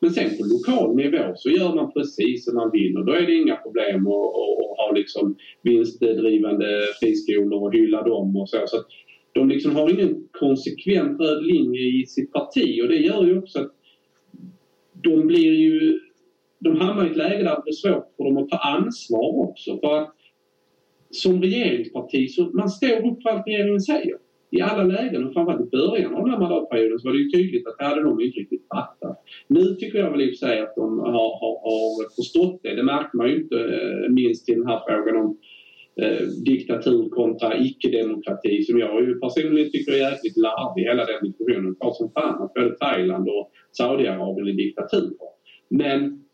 Men 0.00 0.10
sen 0.10 0.30
på 0.38 0.44
lokal 0.44 0.96
nivå 0.96 1.32
så 1.36 1.50
gör 1.50 1.74
man 1.74 1.92
precis 1.92 2.44
som 2.44 2.54
man 2.54 2.70
vill 2.72 2.96
och 2.96 3.04
då 3.04 3.12
är 3.12 3.26
det 3.26 3.34
inga 3.34 3.56
problem 3.56 4.06
att, 4.06 4.12
att 4.12 4.76
ha 4.78 4.92
liksom 4.94 5.36
vinstdrivande 5.62 6.80
friskolor 7.00 7.62
och 7.62 7.74
hylla 7.74 8.02
dem 8.02 8.36
och 8.36 8.48
så. 8.48 8.58
så 8.66 8.76
de 9.32 9.48
liksom 9.48 9.76
har 9.76 9.90
ingen 9.90 10.28
konsekvent 10.30 11.20
röd 11.20 11.44
linje 11.44 11.80
i 11.80 12.06
sitt 12.06 12.32
parti 12.32 12.80
och 12.82 12.88
det 12.88 12.96
gör 12.96 13.24
ju 13.24 13.38
också 13.38 13.60
att 13.60 13.72
de 14.92 15.26
blir 15.26 15.52
ju... 15.52 16.00
De 16.58 16.76
hamnar 16.76 17.06
i 17.06 17.10
ett 17.10 17.16
läge 17.16 17.42
där 17.44 17.56
det 17.56 17.62
blir 17.64 17.72
svårt 17.72 18.12
för 18.16 18.24
dem 18.24 18.36
att 18.36 18.48
ta 18.48 18.56
ansvar 18.56 19.48
också 19.48 19.78
för 19.78 20.02
att 20.02 20.16
som 21.10 21.42
regeringsparti 21.42 22.28
så 22.30 22.44
man 22.44 22.70
står 22.70 23.06
upp 23.06 23.22
för 23.22 23.30
allt 23.30 23.46
regeringen 23.46 23.80
säger 23.80 24.16
i 24.50 24.60
alla 24.60 24.84
lägen 24.84 25.26
och 25.26 25.32
framförallt 25.32 25.66
i 25.66 25.70
början 25.70 26.14
av 26.14 26.24
den 26.24 26.30
här 26.30 26.40
mandatperioden 26.40 26.98
så 26.98 27.08
var 27.08 27.12
det 27.12 27.22
ju 27.22 27.30
tydligt 27.30 27.66
att 27.66 27.78
det 27.78 27.84
hade 27.84 28.02
de 28.02 28.20
inte 28.20 28.40
riktigt 28.40 28.66
fattat. 28.74 29.24
Nu 29.48 29.64
tycker 29.74 29.98
jag 29.98 30.10
väl 30.10 30.22
i 30.22 30.26
och 30.26 30.38
för 30.38 30.46
sig 30.46 30.60
att 30.60 30.74
de 30.76 30.98
har, 30.98 31.30
har, 31.40 31.54
har 31.66 32.14
förstått 32.16 32.60
det. 32.62 32.74
Det 32.74 32.82
märker 32.82 33.16
man 33.16 33.28
ju 33.28 33.36
inte 33.42 33.58
eh, 33.58 34.10
minst 34.10 34.48
i 34.48 34.54
den 34.54 34.66
här 34.66 34.80
frågan 34.86 35.16
om 35.22 35.38
eh, 36.02 36.26
diktatur 36.44 37.08
kontra 37.08 37.58
icke-demokrati 37.58 38.62
som 38.62 38.78
jag 38.78 39.02
ju 39.04 39.20
personligen 39.20 39.70
tycker 39.70 39.92
är 39.92 40.10
jäkligt 40.10 40.36
larvig 40.36 40.82
hela 40.82 41.04
den 41.04 41.20
diskussionen. 41.28 41.76
Klart 41.80 41.96
som 41.96 42.10
fan 42.12 42.42
att 42.42 42.54
både 42.54 42.76
Thailand 42.76 43.28
och 43.28 43.50
Saudiarabien 43.72 44.48
är 44.48 44.52
diktaturer. 44.52 45.28
Men 45.68 46.25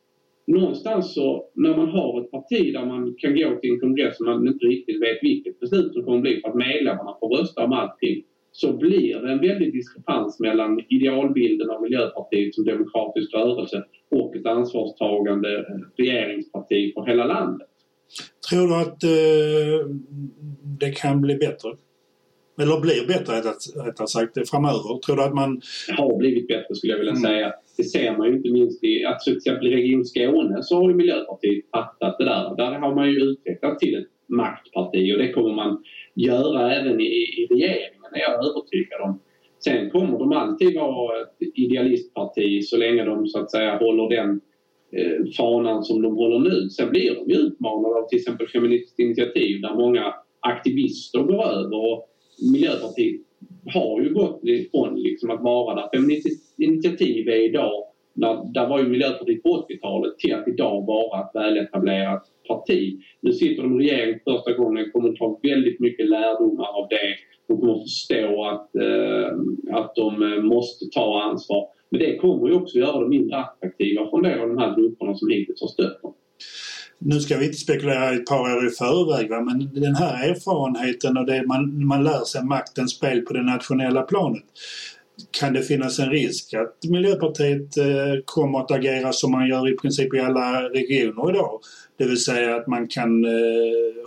någonstans 0.52 1.14
så 1.14 1.44
när 1.54 1.76
man 1.76 1.88
har 1.88 2.21
ett 2.21 2.30
parti 2.30 2.73
där 2.73 2.87
man 2.87 3.14
kan 3.18 3.35
gå 3.35 3.56
till 3.61 3.73
en 3.73 3.80
kongress 3.80 4.21
och 4.21 4.26
man 4.26 4.49
inte 4.49 4.66
riktigt 4.66 5.02
vet 5.02 5.18
vilket 5.23 5.61
beslut 5.61 5.92
som 5.92 6.04
kommer 6.04 6.21
bli 6.21 6.40
för 6.40 6.49
att 6.49 6.54
medlemmarna 6.54 7.16
får 7.21 7.38
rösta 7.38 7.64
om 7.64 7.73
allting 7.73 8.25
så 8.52 8.73
blir 8.73 9.21
det 9.21 9.32
en 9.32 9.40
väldig 9.40 9.73
diskrepans 9.73 10.40
mellan 10.40 10.80
idealbilden 10.88 11.71
av 11.71 11.82
Miljöpartiet 11.82 12.54
som 12.54 12.64
demokratisk 12.64 13.35
rörelse 13.35 13.85
och 14.11 14.37
ett 14.37 14.47
ansvarstagande 14.47 15.64
regeringsparti 15.97 16.94
för 16.94 17.06
hela 17.06 17.25
landet. 17.25 17.68
Tror 18.50 18.68
du 18.68 18.75
att 18.75 19.02
eh, 19.04 19.88
det 20.80 20.90
kan 20.90 21.21
bli 21.21 21.35
bättre? 21.35 21.68
Eller 22.61 22.80
blir 22.80 23.06
bättre 23.06 23.32
rättare 23.87 24.06
sagt 24.06 24.50
framöver? 24.50 25.00
Tror 25.06 25.16
du 25.16 25.23
att 25.23 25.35
man... 25.35 25.61
Det 25.88 25.92
har 25.92 26.18
blivit 26.18 26.49
bättre 26.49 26.75
skulle 26.75 26.92
jag 26.92 26.99
vilja 26.99 27.12
mm. 27.12 27.23
säga. 27.23 27.52
Det 27.76 27.85
ser 27.85 28.17
man 28.19 28.29
ju 28.29 28.37
inte 28.37 28.50
minst 28.50 28.85
i 28.85 29.05
att 29.05 29.21
till 29.21 29.37
exempel 29.37 29.67
i 29.67 29.76
Region 29.76 30.05
Skåne 30.05 30.62
så 30.62 30.76
har 30.76 30.91
ju 30.91 30.97
Miljöpartiet 30.97 31.71
fattat 31.71 32.19
det 32.19 32.25
där. 32.25 32.57
Där 32.57 32.79
har 32.79 32.95
man 32.95 33.11
ju 33.11 33.21
utvecklat 33.21 33.79
till 33.79 33.95
ett 33.95 34.09
maktparti 34.29 35.14
och 35.14 35.19
det 35.19 35.33
kommer 35.33 35.55
man 35.55 35.83
göra 36.14 36.75
även 36.75 37.00
i, 37.00 37.05
i 37.05 37.47
regeringen 37.50 38.05
är 38.12 38.21
jag 38.21 38.35
övertygad 38.35 39.00
om. 39.00 39.21
Sen 39.64 39.91
kommer 39.91 40.19
de 40.19 40.33
alltid 40.33 40.75
vara 40.75 41.21
ett 41.21 41.37
idealistparti 41.55 42.64
så 42.64 42.76
länge 42.76 43.05
de 43.05 43.26
så 43.26 43.38
att 43.38 43.50
säga 43.50 43.76
håller 43.76 44.17
den 44.17 44.41
eh, 44.93 45.33
fanan 45.37 45.85
som 45.85 46.02
de 46.02 46.17
håller 46.17 46.38
nu. 46.38 46.71
Sen 46.71 46.91
blir 46.91 47.14
de 47.14 47.31
ju 47.31 47.38
utmanade 47.38 47.95
av 47.95 48.09
till 48.09 48.19
exempel 48.19 48.49
Feministiskt 48.49 48.99
initiativ 48.99 49.61
där 49.61 49.75
många 49.75 50.14
aktivister 50.41 51.19
går 51.19 51.45
över 51.45 51.93
och 51.93 52.09
Miljöpartiet 52.52 53.21
har 53.75 54.00
ju 54.00 54.14
gått 54.14 54.44
ifrån 54.44 54.94
liksom 54.94 55.30
att 55.30 55.42
vara 55.42 55.75
där 55.75 55.88
Feministiskt 55.94 56.61
initiativ 56.61 57.28
är 57.28 57.49
idag 57.49 57.84
när, 58.14 58.52
där 58.54 58.68
var 58.68 58.78
ju 58.78 58.88
Miljöpartiet 58.88 59.42
på 59.42 59.66
80-talet 59.68 60.18
till 60.18 60.34
att 60.34 60.49
idag 60.49 60.87
vara 60.87 61.20
ett 61.20 61.30
väletablerat 61.34 62.22
parti. 62.49 63.00
Nu 63.20 63.32
sitter 63.32 63.62
de 63.62 63.80
i 63.80 63.84
regering 63.84 64.18
första 64.25 64.52
gången, 64.52 64.90
kommer 64.92 65.08
att 65.08 65.16
ta 65.16 65.40
väldigt 65.42 65.80
mycket 65.80 66.08
lärdomar 66.08 66.66
av 66.66 66.88
det. 66.88 67.14
De 67.49 67.61
kommer 67.61 67.75
att 67.75 67.82
förstå 67.82 68.44
att, 68.44 68.76
eh, 68.76 69.76
att 69.76 69.94
de 69.94 70.22
eh, 70.22 70.42
måste 70.42 70.87
ta 70.87 71.22
ansvar. 71.22 71.68
Men 71.90 72.00
det 72.00 72.16
kommer 72.16 72.49
ju 72.49 72.54
också 72.54 72.78
göra 72.78 73.00
dem 73.00 73.11
mindre 73.11 73.37
attraktiva 73.37 74.11
från 74.11 74.25
en 74.25 74.40
av 74.40 74.49
de 74.49 74.58
här 74.58 74.76
grupperna 74.76 75.14
som 75.14 75.30
hittills 75.30 75.61
har 75.61 75.68
stött 75.68 76.02
dem. 76.02 76.14
Nu 77.04 77.21
ska 77.21 77.38
vi 77.38 77.44
inte 77.44 77.59
spekulera 77.59 78.11
ett 78.11 78.26
par 78.26 78.56
år 78.56 78.66
i 78.66 78.71
förväg 78.71 79.30
va? 79.30 79.40
men 79.40 79.75
den 79.75 79.94
här 79.94 80.30
erfarenheten 80.30 81.16
och 81.16 81.26
det 81.26 81.47
man, 81.47 81.87
man 81.87 82.04
lär 82.04 82.25
sig 82.25 82.44
maktens 82.44 82.92
spel 82.92 83.21
på 83.21 83.32
det 83.32 83.42
nationella 83.42 84.02
planet 84.02 84.44
kan 85.30 85.52
det 85.52 85.62
finnas 85.62 85.99
en 85.99 86.11
risk 86.11 86.54
att 86.54 86.90
Miljöpartiet 86.90 87.76
eh, 87.76 88.23
kommer 88.25 88.59
att 88.59 88.71
agera 88.71 89.12
som 89.12 89.32
man 89.32 89.49
gör 89.49 89.73
i 89.73 89.76
princip 89.76 90.14
i 90.14 90.18
alla 90.18 90.68
regioner 90.68 91.30
idag. 91.30 91.61
Det 91.97 92.04
vill 92.04 92.25
säga 92.25 92.56
att 92.56 92.66
man 92.66 92.88
kan 92.88 93.25
eh, 93.25 93.30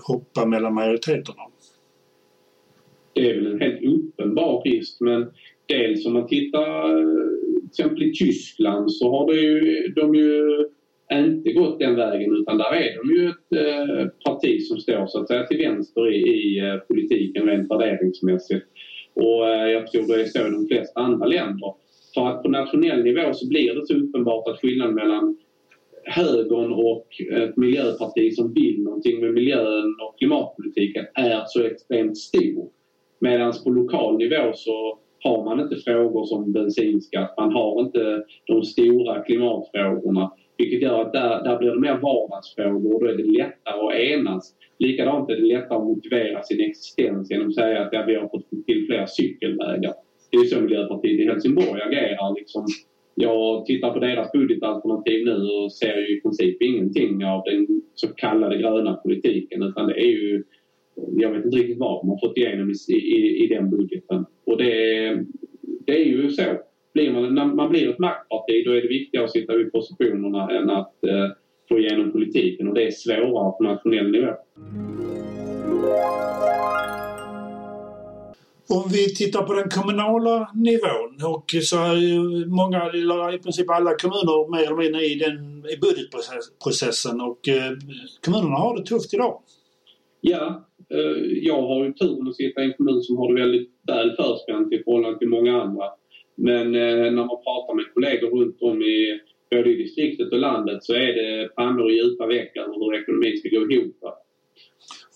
hoppa 0.08 0.46
mellan 0.46 0.74
majoriteterna. 0.74 1.42
Det 3.14 3.30
är 3.30 3.36
väl 3.36 3.52
en 3.52 3.62
helt 3.62 3.84
uppenbar 3.84 4.62
risk 4.66 4.98
men 5.00 5.28
dels 5.68 6.06
om 6.06 6.14
man 6.14 6.28
tittar 6.28 7.00
eh, 7.00 7.06
till 7.60 7.70
exempel 7.70 8.04
i 8.04 8.14
Tyskland 8.14 8.92
så 8.92 9.12
har 9.12 9.34
det 9.34 9.40
ju, 9.40 9.88
de 9.96 10.16
ju 10.16 10.66
inte 11.14 11.54
gått 11.54 11.80
den 11.80 11.96
vägen 11.96 12.36
utan 12.36 12.58
där 12.58 12.74
är 12.74 12.98
de 12.98 13.16
ju 13.16 13.30
ett 13.30 13.68
eh, 13.68 14.08
parti 14.26 14.62
som 14.62 14.78
står 14.78 15.08
så 15.08 15.22
att 15.22 15.28
säga 15.28 15.46
till 15.46 15.58
vänster 15.58 16.14
i, 16.14 16.18
i 16.18 16.60
eh, 16.60 16.76
politiken 16.76 17.48
rent 17.48 17.72
värderingsmässigt. 17.72 18.66
Och 19.14 19.50
eh, 19.50 19.68
jag 19.68 19.92
tror 19.92 20.08
det 20.08 20.22
är 20.22 20.26
så 20.26 20.48
i 20.48 20.52
de 20.52 20.68
flesta 20.68 21.00
andra 21.00 21.26
länder. 21.26 21.74
För 22.14 22.28
att 22.28 22.44
på 22.44 22.50
nationell 22.50 23.04
nivå 23.04 23.34
så 23.34 23.48
blir 23.48 23.76
det 23.76 23.88
så 23.88 23.94
uppenbart 23.94 24.48
att 24.48 24.60
skillnaden 24.60 24.96
mellan 24.96 25.38
högern 26.06 26.74
och 26.74 27.08
ett 27.32 27.58
miljöparti 27.58 28.34
som 28.34 28.54
vill 28.54 28.84
någonting 28.84 29.20
med 29.20 29.34
miljön 29.34 29.96
och 30.02 30.18
klimatpolitiken 30.18 31.06
är 31.14 31.44
så 31.48 31.64
extremt 31.64 32.18
stor. 32.18 32.70
Medan 33.20 33.54
på 33.64 33.70
lokal 33.70 34.18
nivå 34.18 34.52
så 34.56 35.00
har 35.24 35.46
man 35.46 35.60
inte 35.60 35.76
frågor 35.76 36.26
som 36.26 36.52
bensinskatt, 36.52 37.34
man 37.38 37.54
har 37.54 37.82
inte 37.82 38.24
de 38.46 38.64
stora 38.64 39.24
klimatfrågorna. 39.24 40.32
Vilket 40.58 40.82
gör 40.82 41.02
att 41.02 41.14
där, 41.14 41.44
där 41.44 41.58
blir 41.58 41.72
det 41.72 41.80
mer 41.80 41.98
vardagsfrågor 41.98 42.94
och 42.94 43.02
då 43.02 43.08
är 43.08 43.18
det 43.18 43.24
lättare 43.24 43.88
att 43.88 43.96
enas. 43.96 44.56
Likadant 44.80 45.30
är 45.30 45.36
det 45.36 45.42
lättare 45.42 45.78
att 45.78 45.84
motivera 45.84 46.44
sin 46.44 46.62
existens 46.62 47.32
genom 47.32 47.48
att 47.48 47.56
säga 47.56 47.82
att 47.82 47.90
ja, 47.92 48.04
vi 48.08 48.16
har 48.16 48.28
fått 48.28 48.50
till 48.66 48.86
fler 48.86 49.06
cykelvägar. 49.06 49.94
Det 50.32 50.38
är 50.38 50.44
så 50.44 50.62
Miljöpartiet 50.62 51.20
i 51.20 51.26
Helsingborg 51.26 51.82
agerar. 51.82 52.36
Liksom. 52.36 52.66
Jag 53.16 53.66
tittar 53.66 53.92
på 53.92 54.00
deras 54.00 54.32
budgetalternativ 54.32 55.26
nu 55.26 55.36
och 55.36 55.74
ser 55.74 55.98
ju 55.98 56.18
i 56.18 56.22
princip 56.22 56.62
ingenting 56.62 57.26
av 57.26 57.44
den 57.46 57.82
så 57.96 58.08
kallade 58.08 58.58
gröna 58.58 58.94
politiken 58.94 59.64
utan 59.64 59.88
det 59.88 60.00
är 60.00 60.12
ju 60.12 60.44
jag 60.96 61.32
vet 61.32 61.46
inte 61.46 61.58
riktigt 61.58 61.80
vad 61.80 62.02
de 62.02 62.10
har 62.10 62.20
fått 62.28 62.38
igenom 62.38 62.72
i, 62.72 62.94
i, 62.94 63.44
i 63.44 63.48
den 63.48 63.70
budgeten. 63.70 64.26
Och 64.46 64.58
det, 64.58 64.74
det 65.86 66.02
är 66.02 66.06
ju 66.06 66.30
så. 66.30 66.44
Blir 66.96 67.12
man, 67.12 67.36
när 67.36 67.46
man 67.46 67.70
blir 67.70 67.90
ett 67.90 68.00
maktparti 68.00 68.64
då 68.66 68.72
är 68.72 68.82
det 68.82 68.88
viktigare 68.88 69.26
att 69.26 69.32
sitta 69.32 69.56
vid 69.56 69.72
positionerna 69.72 70.50
än 70.50 70.70
att 70.70 71.04
eh, 71.04 71.30
få 71.70 71.80
igenom 71.80 72.12
politiken 72.12 72.68
och 72.68 72.74
det 72.74 72.88
är 72.88 72.92
svårare 72.92 73.52
på 73.58 73.64
nationell 73.64 74.12
nivå. 74.12 74.32
Om 78.70 78.84
vi 78.92 79.16
tittar 79.16 79.42
på 79.42 79.54
den 79.54 79.70
kommunala 79.70 80.52
nivån 80.54 81.34
och 81.36 81.56
så 81.64 81.78
är 81.78 81.96
ju 81.96 82.46
många, 82.46 82.82
eller 82.82 83.36
i 83.36 83.40
princip 83.40 83.70
alla 83.70 83.96
kommuner 83.96 84.52
mer 84.52 84.66
eller 84.66 84.76
mindre 84.76 85.02
i, 85.02 85.16
den, 85.16 85.66
i 85.74 85.78
budgetprocessen 85.78 87.22
och 87.22 87.48
eh, 87.48 87.72
kommunerna 88.26 88.56
har 88.56 88.78
det 88.78 88.86
tufft 88.86 89.14
idag. 89.14 89.42
Ja, 90.22 90.66
eh, 90.90 91.22
jag 91.42 91.62
har 91.62 91.86
ju 91.86 91.94
turen 91.94 92.28
att 92.28 92.36
sitta 92.36 92.62
i 92.62 92.66
en 92.66 92.74
kommun 92.74 93.02
som 93.02 93.18
har 93.18 93.34
det 93.34 93.42
väldigt 93.42 93.70
väl 93.88 94.16
förspänt 94.16 94.74
i 94.74 94.84
förhållande 94.84 95.20
till 95.20 95.30
många 95.30 95.62
andra. 95.62 95.86
Men 96.36 96.76
eh, 96.76 97.12
när 97.16 97.26
man 97.32 97.44
pratar 97.48 97.76
med 97.76 97.94
kollegor 97.94 98.30
runt 98.30 98.62
om 98.62 98.82
i 98.82 99.20
både 99.52 99.70
i 99.70 99.76
distriktet 99.76 100.32
och 100.32 100.40
landet 100.40 100.84
så 100.84 100.94
är 100.94 101.14
det 101.14 101.56
pannor 101.56 101.92
i 101.92 101.96
djupa 101.96 102.28
veck 102.28 102.58
över 102.58 102.74
hur 102.74 103.02
ekonomin 103.02 103.38
ska 103.38 103.50
gå 103.50 103.72
ihop. 103.72 104.04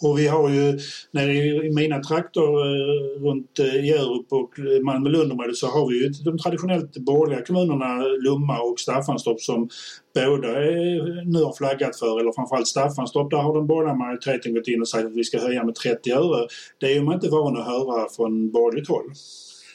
Och 0.01 0.19
vi 0.19 0.27
har 0.27 0.49
ju 0.49 0.79
när 1.12 1.29
i 1.29 1.71
mina 1.75 1.99
trakter 1.99 2.41
eh, 2.41 3.21
runt 3.21 3.60
eh, 3.60 3.86
Hjärup 3.86 4.27
och 4.29 4.60
Malmö-Lundområdet 4.84 5.55
så 5.55 5.67
har 5.67 5.89
vi 5.89 6.03
ju 6.03 6.10
de 6.10 6.38
traditionellt 6.38 6.97
borgerliga 6.97 7.45
kommunerna 7.45 8.03
Lomma 8.21 8.60
och 8.62 8.79
Staffanstorp 8.79 9.41
som 9.41 9.69
båda 10.15 10.47
eh, 10.47 11.03
nu 11.25 11.43
har 11.43 11.58
flaggat 11.58 11.99
för, 11.99 12.19
eller 12.19 12.32
framförallt 12.32 12.67
Staffanstorp, 12.67 13.32
där 13.32 13.38
har 13.38 13.53
den 13.55 13.67
borgerliga 13.67 13.95
majoriteten 13.95 14.53
gått 14.53 14.67
in 14.67 14.82
och 14.82 14.88
sagt 14.88 15.05
att 15.05 15.15
vi 15.15 15.23
ska 15.23 15.39
höja 15.39 15.63
med 15.63 15.75
30 15.75 16.12
öre. 16.12 16.47
Det 16.77 16.93
är 16.93 17.01
man 17.01 17.13
inte 17.13 17.29
van 17.29 17.58
att 17.58 17.65
höra 17.67 18.10
från 18.10 18.51
borgerligt 18.51 18.89
håll. 18.89 19.12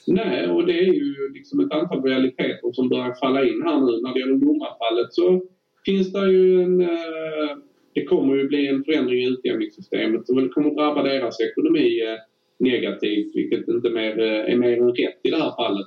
Nej, 0.06 0.48
och 0.48 0.66
det 0.66 0.78
är 0.78 0.92
ju 0.92 1.14
liksom 1.34 1.60
ett 1.60 1.72
antal 1.72 2.02
realiteter 2.02 2.72
som 2.72 2.88
börjar 2.88 3.14
falla 3.20 3.44
in 3.44 3.62
här 3.62 3.80
nu. 3.80 4.00
När 4.02 4.14
det 4.14 4.20
gäller 4.20 4.36
domarfallet 4.36 5.12
så 5.12 5.42
finns 5.84 6.12
det 6.12 6.30
ju 6.30 6.62
en... 6.62 6.80
Eh, 6.80 7.56
det 7.94 8.04
kommer 8.04 8.34
ju 8.34 8.48
bli 8.48 8.68
en 8.68 8.84
förändring 8.84 9.18
i 9.18 9.28
utjämningssystemet 9.28 10.26
som 10.26 10.36
väl 10.36 10.48
kommer 10.48 10.70
att 10.70 10.76
drabba 10.76 11.02
deras 11.02 11.40
ekonomi 11.40 12.00
eh, 12.02 12.18
negativt, 12.58 13.36
vilket 13.36 13.68
inte 13.68 13.90
mer, 13.90 14.18
eh, 14.18 14.52
är 14.52 14.56
mer 14.56 14.78
än 14.78 14.88
rätt 14.88 15.20
i 15.22 15.30
det 15.30 15.36
här 15.36 15.56
fallet. 15.56 15.86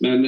Men 0.00 0.22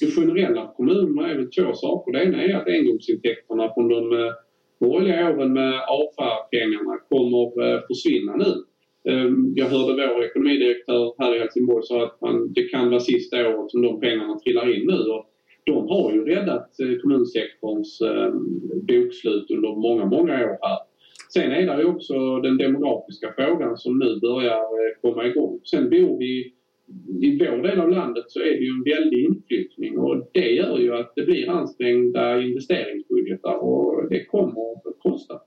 det 0.00 0.10
generella 0.16 0.66
för 0.66 0.74
kommunerna 0.74 1.30
är 1.30 1.34
väl 1.34 1.50
två 1.50 1.72
saker. 1.74 2.12
Det 2.12 2.24
ena 2.24 2.42
är 2.42 2.54
att 2.54 2.68
engångsintäkterna 2.68 3.74
från 3.74 3.88
de 3.88 4.12
eh, 4.12 4.32
borgerliga 4.80 5.30
åren 5.30 5.52
med 5.52 5.74
AFA-pengarna 5.74 6.98
kommer 7.08 7.74
eh, 7.74 7.80
försvinna 7.88 8.36
nu. 8.36 8.64
Ehm, 9.08 9.52
jag 9.56 9.66
hörde 9.66 10.12
vår 10.14 10.24
ekonomidirektör 10.24 11.14
här 11.18 11.36
i 11.36 11.38
Helsingborg 11.38 11.86
säga 11.86 12.02
att 12.02 12.20
man, 12.20 12.52
det 12.52 12.62
kan 12.62 12.90
vara 12.90 13.00
sista 13.00 13.48
året 13.48 13.70
som 13.70 13.82
de 13.82 14.00
pengarna 14.00 14.38
trillar 14.38 14.76
in 14.76 14.86
nu. 14.86 14.98
Och 14.98 15.26
de 15.64 15.88
har 15.88 16.12
ju 16.12 16.24
räddat 16.24 16.80
eh, 16.80 17.00
kommunsektorns 17.02 18.00
ehm, 18.00 18.60
bokslut 18.86 19.50
under 19.50 19.68
många, 19.68 20.04
många 20.04 20.34
år 20.34 20.58
här. 20.62 20.78
Sen 21.32 21.52
är 21.52 21.76
det 21.76 21.82
ju 21.82 21.88
också 21.88 22.40
den 22.40 22.56
demografiska 22.58 23.34
frågan 23.38 23.76
som 23.76 23.98
nu 23.98 24.20
börjar 24.20 24.58
eh, 24.58 25.00
komma 25.00 25.26
igång. 25.26 25.60
Sen 25.70 25.90
bor 25.90 26.18
vi 26.18 26.52
i 27.26 27.38
vår 27.38 27.62
del 27.62 27.80
av 27.80 27.90
landet 27.90 28.24
så 28.28 28.40
är 28.40 28.52
det 28.52 28.64
ju 28.64 28.70
en 28.70 28.98
väldig 28.98 29.24
inflyttning 29.24 29.98
och 29.98 30.30
det 30.32 30.50
gör 30.50 30.78
ju 30.78 30.94
att 30.94 31.12
det 31.16 31.22
blir 31.22 31.50
ansträngda 31.50 32.42
investeringsbudgetar 32.42 33.64
och 33.64 34.08
det 34.10 34.24
kommer 34.24 34.72
att 34.72 34.98
kosta. 34.98 35.40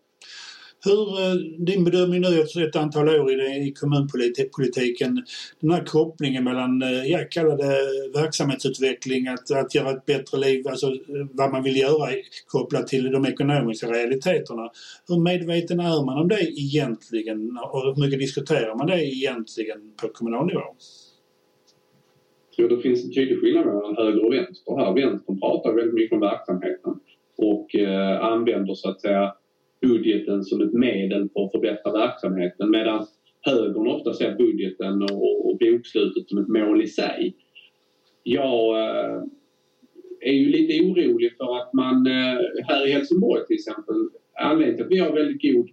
Hur, 0.86 1.20
eh, 1.22 1.36
din 1.58 1.84
bedömning 1.84 2.22
nu 2.22 2.42
efter 2.42 2.68
ett 2.68 2.76
antal 2.76 3.10
år 3.10 3.32
i, 3.32 3.68
i 3.68 3.74
kommunpolitiken, 3.74 5.26
den 5.60 5.72
här 5.72 5.84
kopplingen 5.84 6.44
mellan, 6.44 6.82
eh, 6.82 7.06
jag 7.06 7.32
kallar 7.32 7.58
det 7.58 8.20
verksamhetsutveckling, 8.22 9.28
att, 9.28 9.52
att 9.52 9.76
göra 9.76 9.92
ett 9.92 10.06
bättre 10.06 10.38
liv, 10.38 10.68
alltså 10.68 10.88
eh, 10.88 11.28
vad 11.32 11.52
man 11.52 11.64
vill 11.64 11.78
göra 11.78 12.10
kopplat 12.48 12.88
till 12.88 13.12
de 13.12 13.26
ekonomiska 13.26 13.88
realiteterna. 13.88 14.70
Hur 15.08 15.20
medveten 15.20 15.80
är 15.80 16.06
man 16.06 16.18
om 16.18 16.28
det 16.28 16.42
egentligen 16.42 17.60
och 17.72 17.82
hur 17.84 18.06
mycket 18.06 18.20
diskuterar 18.20 18.76
man 18.76 18.88
det 18.88 19.06
egentligen 19.06 19.80
på 20.02 20.08
kommunal 20.08 20.46
nivå? 20.46 20.62
Jag 22.56 22.70
tror 22.70 22.78
det 22.78 22.82
finns 22.82 23.06
en 23.06 23.14
tydlig 23.14 23.40
skillnad 23.40 23.66
mellan 23.66 23.96
höger 23.98 24.26
och 24.26 24.34
vänster 24.34 24.78
här. 24.78 24.94
Vänstern 24.94 25.40
pratar 25.40 25.74
väldigt 25.74 25.94
mycket 25.94 26.14
om 26.14 26.20
verksamheten 26.20 26.94
och 27.38 27.76
eh, 27.76 28.26
använder 28.26 28.74
så 28.74 28.90
att 28.90 29.02
säga 29.02 29.34
budgeten 29.88 30.44
som 30.44 30.62
ett 30.62 30.74
medel 30.74 31.30
för 31.34 31.46
att 31.46 31.52
förbättra 31.52 31.92
verksamheten 31.92 32.72
medan 32.72 33.06
högern 33.42 33.88
ofta 33.88 34.14
ser 34.14 34.36
budgeten 34.36 35.04
och, 35.04 35.50
och 35.50 35.58
bokslutet 35.58 36.30
som 36.30 36.38
ett 36.38 36.48
mål 36.48 36.82
i 36.84 36.88
sig. 36.88 37.36
Jag 38.24 38.80
eh, 38.80 39.24
är 40.22 40.34
ju 40.34 40.50
lite 40.50 40.84
orolig 40.84 41.38
för 41.38 41.58
att 41.58 41.74
man 41.74 42.08
eh, 42.08 42.40
här 42.68 42.88
i 42.88 42.92
Helsingborg 42.92 43.46
till 43.46 43.56
exempel, 43.56 43.96
anledningen 44.42 44.76
till 44.76 44.86
att 44.86 44.92
vi 44.92 45.00
har 45.00 45.16
väldigt 45.16 45.54
god 45.54 45.70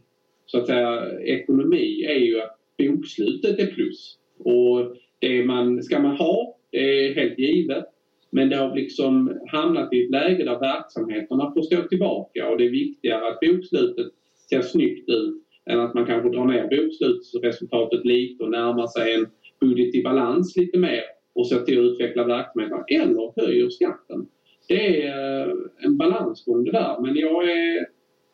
så 0.47 0.59
att 0.59 0.67
säga, 0.67 1.21
ekonomi 1.21 2.05
är 2.05 2.19
ju 2.19 2.41
att 2.41 2.57
bokslutet 2.79 3.59
är 3.59 3.67
plus. 3.67 4.19
Och 4.39 4.97
det 5.19 5.45
man, 5.45 5.83
ska 5.83 5.99
man 5.99 6.17
ha, 6.17 6.59
det 6.71 6.79
är 6.79 7.15
helt 7.15 7.39
givet. 7.39 7.85
Men 8.33 8.49
det 8.49 8.57
har 8.57 8.77
liksom 8.77 9.41
hamnat 9.47 9.93
i 9.93 10.05
ett 10.05 10.11
läge 10.11 10.45
där 10.45 10.61
verksamheterna 10.61 11.53
får 11.55 11.63
stå 11.63 11.83
tillbaka 11.83 12.49
och 12.49 12.59
det 12.59 12.67
är 12.67 12.71
viktigare 12.71 13.29
att 13.29 13.41
bokslutet 13.41 14.07
ser 14.51 14.63
snyggt 14.63 15.09
ut 15.09 15.45
än 15.71 15.81
att 15.81 15.95
man 15.95 16.07
kanske 16.07 16.29
drar 16.29 16.45
ner 16.45 16.69
bokslutsresultatet 16.69 18.05
lite 18.05 18.45
och 18.45 18.51
närmar 18.51 18.87
sig 18.87 19.15
en 19.15 19.27
budget 19.61 19.95
i 19.95 20.03
balans 20.03 20.57
lite 20.57 20.79
mer 20.79 21.03
och 21.33 21.49
ser 21.49 21.61
till 21.61 21.79
att 21.79 21.93
utveckla 21.93 22.25
verksamheten 22.25 22.85
eller 22.89 23.47
höjer 23.47 23.69
skatten. 23.69 24.27
det 24.69 25.07
är 25.07 25.49
eh, 25.49 25.55
en 25.79 25.97
balansgång 25.97 26.65
det 26.65 26.73
där. 26.73 27.01
Men 27.01 27.17
jag 27.17 27.51
är 27.51 27.87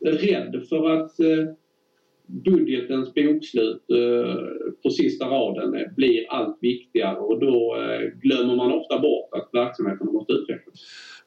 rädd 0.05 0.63
för 0.69 0.91
att 0.91 1.21
eh, 1.21 1.45
budgetens 2.27 3.15
bokslut 3.15 3.83
på 4.83 4.91
sista 4.91 5.25
raden 5.25 5.95
blir 5.97 6.25
allt 6.29 6.59
viktigare 6.61 7.17
och 7.17 7.41
då 7.41 7.77
glömmer 8.23 8.57
man 8.57 8.73
ofta 8.73 8.99
bort 8.99 9.29
att 9.33 9.49
verksamheten 9.53 10.07
måste 10.13 10.33
utvecklas. 10.33 10.75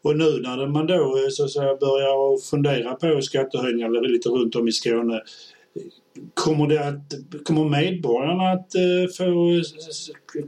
Och 0.02 0.18
nu 0.18 0.42
när 0.42 0.68
man 0.68 0.88
då 0.88 1.28
så 1.32 1.44
att 1.44 1.52
säga, 1.52 1.76
börjar 1.76 2.50
fundera 2.50 2.96
på 2.96 3.22
skattehöjningar 3.22 4.10
lite 4.10 4.30
runt 4.30 4.56
om 4.56 4.68
i 4.68 4.72
Skåne 4.72 5.22
Kommer, 6.34 6.68
det 6.68 6.88
att, 6.88 7.44
kommer 7.44 7.70
medborgarna 7.70 8.52
att 8.52 8.72
få 9.18 9.62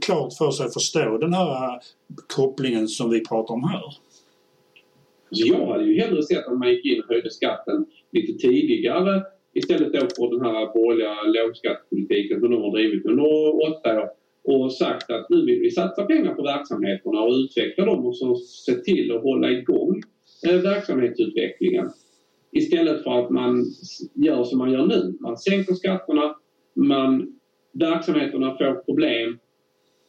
klart 0.00 0.34
för 0.34 0.50
sig 0.50 0.70
förstå 0.70 1.18
den 1.18 1.34
här 1.34 1.80
kopplingen 2.36 2.88
som 2.88 3.10
vi 3.10 3.20
pratar 3.20 3.54
om 3.54 3.64
här? 3.64 3.82
Så 5.30 5.46
jag 5.46 5.66
hade 5.66 5.84
ju 5.84 6.00
hellre 6.00 6.22
sett 6.22 6.46
att 6.46 6.58
man 6.58 6.68
gick 6.68 6.86
in 6.86 7.02
och 7.02 7.08
höjde 7.08 7.30
skatten 7.30 7.86
lite 8.12 8.32
tidigare 8.32 9.22
istället 9.54 9.92
då 9.92 10.00
för 10.00 10.36
den 10.36 10.44
här 10.46 10.72
borgerliga 10.74 11.14
lågskattepolitiken 11.22 12.40
som 12.40 12.50
de 12.50 12.62
har 12.62 12.72
drivit 12.72 13.06
under 13.06 13.24
åtta 13.68 14.10
år 14.44 14.64
och 14.64 14.72
sagt 14.72 15.10
att 15.10 15.30
nu 15.30 15.44
vill 15.44 15.60
vi 15.60 15.70
satsa 15.70 16.04
pengar 16.04 16.34
på 16.34 16.42
verksamheterna 16.42 17.20
och 17.20 17.32
utveckla 17.32 17.84
dem 17.84 18.06
och 18.06 18.16
så 18.16 18.36
se 18.36 18.74
till 18.74 19.12
att 19.12 19.22
hålla 19.22 19.50
igång 19.50 20.02
eh, 20.48 20.60
verksamhetsutvecklingen. 20.60 21.90
Istället 22.52 23.02
för 23.02 23.24
att 23.24 23.30
man 23.30 23.64
gör 24.14 24.44
som 24.44 24.58
man 24.58 24.72
gör 24.72 24.86
nu. 24.86 25.16
Man 25.20 25.36
sänker 25.36 25.74
skatterna, 25.74 26.36
man, 26.74 27.38
verksamheterna 27.72 28.56
får 28.58 28.74
problem, 28.74 29.38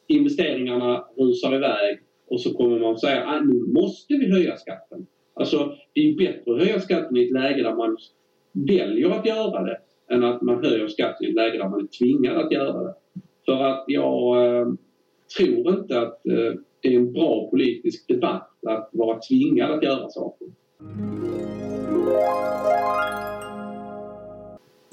investeringarna 0.07 1.05
rusar 1.17 1.55
iväg 1.55 1.99
och 2.27 2.41
så 2.41 2.53
kommer 2.53 2.79
man 2.79 2.93
att 2.93 3.01
säga 3.01 3.25
att 3.25 3.45
nu 3.45 3.53
måste 3.53 4.13
vi 4.13 4.31
höja 4.31 4.57
skatten. 4.57 5.05
Alltså 5.33 5.75
det 5.93 6.01
är 6.01 6.15
bättre 6.15 6.53
att 6.53 6.59
höja 6.59 6.79
skatten 6.79 7.17
i 7.17 7.25
ett 7.25 7.31
läge 7.31 7.63
där 7.63 7.75
man 7.75 7.97
väljer 8.53 9.09
att 9.09 9.25
göra 9.25 9.63
det 9.63 9.77
än 10.09 10.23
att 10.23 10.41
man 10.41 10.65
höjer 10.65 10.87
skatten 10.87 11.27
i 11.27 11.29
ett 11.29 11.35
läge 11.35 11.57
där 11.57 11.69
man 11.69 11.79
är 11.79 11.87
tvingad 11.87 12.37
att 12.37 12.51
göra 12.51 12.83
det. 12.83 12.93
För 13.45 13.63
att 13.63 13.83
jag 13.87 14.45
eh, 14.45 14.67
tror 15.37 15.79
inte 15.79 16.01
att 16.01 16.27
eh, 16.27 16.59
det 16.81 16.87
är 16.93 16.97
en 16.97 17.13
bra 17.13 17.49
politisk 17.49 18.07
debatt 18.07 18.49
att 18.67 18.89
vara 18.91 19.19
tvingad 19.19 19.71
att 19.71 19.83
göra 19.83 20.09
saker. 20.09 20.47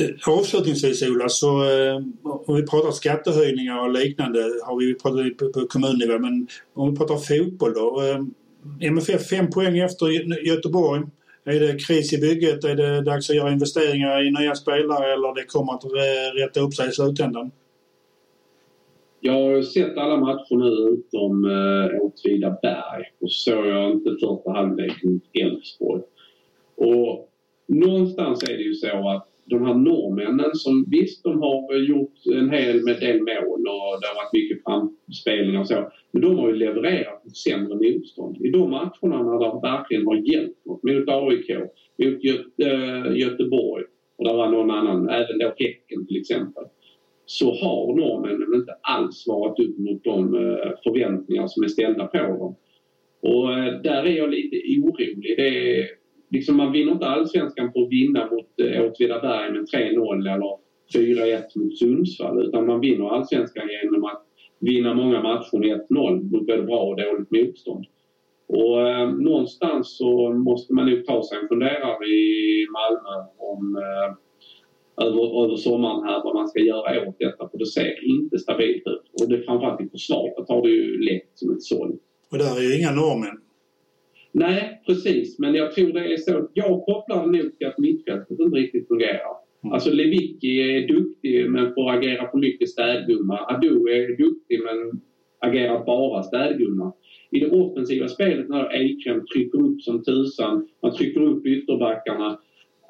Eh, 0.01 0.29
avslutningsvis 0.29 1.03
Ola, 1.03 1.29
så 1.29 1.63
eh, 1.63 1.97
om 2.23 2.57
vi 2.57 2.67
pratar 2.67 2.91
skattehöjningar 2.91 3.81
och 3.81 3.93
liknande 3.93 4.41
har 4.63 4.79
vi 4.79 4.95
pratat 4.95 5.39
på, 5.39 5.61
på 5.61 5.67
kommunnivå 5.67 6.19
men 6.19 6.49
om 6.75 6.91
vi 6.91 6.97
pratar 6.97 7.17
fotboll 7.17 7.75
då. 7.75 8.03
Eh, 8.03 8.25
MFF 8.89 9.29
fem 9.29 9.51
poäng 9.51 9.79
efter 9.79 10.07
Göteborg. 10.47 11.03
Är 11.51 11.61
det 11.61 11.85
kris 11.87 12.13
i 12.13 12.19
bygget? 12.19 12.65
Är 12.65 12.77
det 12.77 13.03
dags 13.03 13.31
att 13.31 13.37
göra 13.37 13.53
investeringar 13.53 14.27
i 14.27 14.31
nya 14.31 14.55
spelare 14.55 15.13
eller 15.13 15.35
det 15.35 15.45
kommer 15.45 15.73
att 15.73 15.85
rätta 16.37 16.61
upp 16.61 16.75
sig 16.75 16.89
i 16.89 16.93
slutändan? 16.93 17.51
Jag 19.21 19.33
har 19.33 19.63
sett 19.63 19.99
alla 19.99 20.17
matcher 20.17 20.57
nu 20.57 20.91
utom 20.93 21.45
eh, 21.45 22.01
Åtvidaberg 22.01 23.05
och 23.21 23.33
så 23.33 23.51
såg 23.51 23.67
jag 23.67 23.91
inte 23.91 24.11
första 24.11 24.51
halvlek 24.51 25.03
mot 25.03 25.23
Elfsborg. 25.33 26.03
Och 26.77 27.29
någonstans 27.67 28.43
är 28.43 28.57
det 28.57 28.63
ju 28.63 28.75
så 28.75 29.09
att 29.09 29.30
de 29.51 29.67
här 29.67 29.75
norrmännen 29.75 30.51
som 30.55 30.85
visst 30.91 31.25
de 31.25 31.43
har 31.43 31.75
gjort 31.77 32.27
en 32.35 32.51
hel 32.51 32.85
med 32.85 33.01
del 33.01 33.19
mål 33.19 33.61
och 33.75 34.01
det 34.01 34.07
har 34.09 34.15
varit 34.15 34.33
mycket 34.33 34.63
framspelningar 34.65 35.61
och 35.61 35.69
så. 35.69 35.91
Men 36.13 36.23
de 36.23 36.39
har 36.39 36.49
ju 36.49 36.57
levererat 36.57 37.27
ett 37.27 37.37
sämre 37.37 37.75
motstånd. 37.75 38.37
I 38.47 38.51
de 38.51 38.71
matcherna 38.71 39.23
när 39.23 39.39
det 39.39 39.61
verkligen 39.63 40.07
har 40.07 40.17
hjälpt 40.17 40.67
något, 40.67 40.83
mot 40.83 41.09
AIK, 41.09 41.51
mot 41.99 42.25
Göte, 42.25 42.71
äh, 42.71 43.17
Göteborg 43.17 43.85
och 44.19 44.25
det 44.25 44.33
var 44.33 44.49
någon 44.49 44.71
annan, 44.71 45.09
även 45.09 45.39
då 45.39 45.53
Häcken 45.57 46.07
till 46.07 46.21
exempel 46.21 46.65
så 47.27 47.55
har 47.55 47.97
norrmännen 47.97 48.55
inte 48.55 48.73
alls 48.83 49.17
svarat 49.17 49.61
upp 49.61 49.79
mot 49.79 50.05
de 50.05 50.35
eh, 50.35 50.71
förväntningar 50.85 51.47
som 51.47 51.63
är 51.63 51.69
ställda 51.69 52.07
på 52.07 52.19
dem. 52.19 52.57
Och 53.21 53.53
eh, 53.53 53.81
där 53.83 54.07
är 54.07 54.17
jag 54.17 54.31
lite 54.31 54.57
orolig. 54.57 55.23
Det 55.23 55.49
är, 55.49 55.87
liksom 56.31 56.57
man 56.57 56.73
vinner 56.73 56.93
inte 56.93 57.07
allsvenskan 57.07 57.73
på 57.73 57.83
att 57.83 57.93
vinna 57.93 58.31
mot 58.31 58.61
eh, 58.61 58.85
Åtvidaberg 58.85 59.53
med 59.53 59.63
3-0 59.63 60.35
eller 60.35 60.57
4-1 60.95 61.43
mot 61.55 61.79
Sundsvall 61.79 62.47
utan 62.47 62.67
man 62.67 62.81
vinner 62.81 63.09
allsvenskan 63.09 63.69
genom 63.83 64.05
att 64.05 64.23
vinna 64.59 64.95
många 64.95 65.23
matcher 65.23 65.59
med 65.59 65.81
1-0 65.91 66.33
mot 66.33 66.47
både 66.47 66.63
bra 66.63 66.81
och 66.81 66.97
dåligt 66.97 67.31
motstånd. 67.31 67.85
Och 68.47 68.89
eh, 68.89 69.13
någonstans 69.13 69.97
så 69.97 70.33
måste 70.33 70.75
man 70.75 70.91
nog 70.91 71.07
ta 71.07 71.23
sig 71.23 71.39
en 71.39 71.49
funderare 71.49 72.07
i 72.07 72.67
Malmö 72.73 73.27
om 73.39 73.77
eh, 73.77 74.17
över, 75.07 75.45
över 75.45 75.57
sommaren 75.57 76.05
här 76.05 76.25
vad 76.25 76.35
man 76.35 76.49
ska 76.49 76.61
göra 76.61 77.09
åt 77.09 77.19
detta 77.19 77.49
för 77.49 77.59
det 77.59 77.67
ser 77.67 78.09
inte 78.15 78.39
stabilt 78.39 78.83
ut. 78.87 79.23
Och 79.23 79.29
det 79.29 79.43
framförallt 79.43 79.81
i 79.81 79.89
försvaret 79.89 80.49
har 80.49 80.63
det 80.63 80.71
ju 80.71 81.01
lett 81.01 81.31
som 81.35 81.53
ett 81.55 81.63
såll. 81.63 81.93
Och 82.31 82.39
där 82.39 82.57
är 82.59 82.63
ju 82.63 82.79
inga 82.79 82.91
norrmän. 82.91 83.39
Nej, 84.33 84.83
precis. 84.87 85.39
Men 85.39 85.55
jag 85.55 85.73
tror 85.73 85.93
det 85.93 86.13
är 86.13 86.17
så. 86.17 86.49
Jag 86.55 86.85
kopplar 86.85 87.27
nog 87.27 87.59
till 87.59 87.67
att 87.67 87.79
mittfältet 87.79 88.41
inte 88.41 88.57
riktigt 88.57 88.89
fungerar. 88.89 89.37
Mm. 89.63 89.73
Alltså 89.73 89.91
Lewicki 89.91 90.61
är 90.61 90.89
duktig 90.89 91.51
men 91.51 91.75
får 91.75 91.91
agera 91.91 92.31
för 92.31 92.39
mycket 92.39 92.69
städgumma. 92.69 93.39
Adu 93.39 93.89
är 93.89 94.17
duktig 94.17 94.61
men 94.65 95.01
agerar 95.39 95.85
bara 95.85 96.23
städgumma. 96.23 96.93
I 97.31 97.41
det 97.41 97.51
offensiva 97.51 98.09
spelet 98.09 98.49
när 98.49 98.77
Ekhem 98.83 99.27
trycker 99.27 99.63
upp 99.63 99.83
som 99.83 100.05
tusan, 100.05 100.69
man 100.83 100.93
trycker 100.93 101.23
upp 101.23 101.47
ytterbackarna 101.47 102.39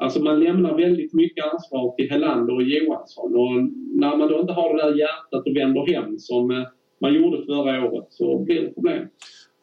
Alltså 0.01 0.23
man 0.23 0.41
lämnar 0.41 0.77
väldigt 0.77 1.15
mycket 1.15 1.45
ansvar 1.53 1.95
till 1.97 2.11
Helander 2.11 2.55
och 2.55 2.63
Johansson 2.63 3.35
och 3.35 3.53
när 4.01 4.17
man 4.17 4.29
då 4.29 4.41
inte 4.41 4.53
har 4.53 4.77
det 4.77 4.83
där 4.83 4.99
hjärtat 4.99 5.47
och 5.47 5.57
vänder 5.57 5.95
hem 5.95 6.19
som 6.19 6.51
eh, 6.51 6.67
man 7.01 7.15
gjorde 7.15 7.47
förra 7.47 7.91
året 7.91 8.07
så 8.11 8.39
blir 8.39 8.61
det 8.61 8.75
problem. 8.75 9.09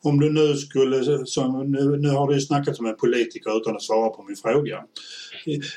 Om 0.03 0.19
du 0.19 0.33
nu 0.33 0.55
skulle, 0.55 1.25
som, 1.25 1.71
nu, 1.71 1.97
nu 1.97 2.09
har 2.09 2.27
du 2.27 2.33
ju 2.33 2.41
snackat 2.41 2.75
som 2.75 2.85
en 2.85 2.95
politiker 2.95 3.57
utan 3.57 3.75
att 3.75 3.81
svara 3.81 4.09
på 4.09 4.23
min 4.23 4.35
fråga. 4.35 4.83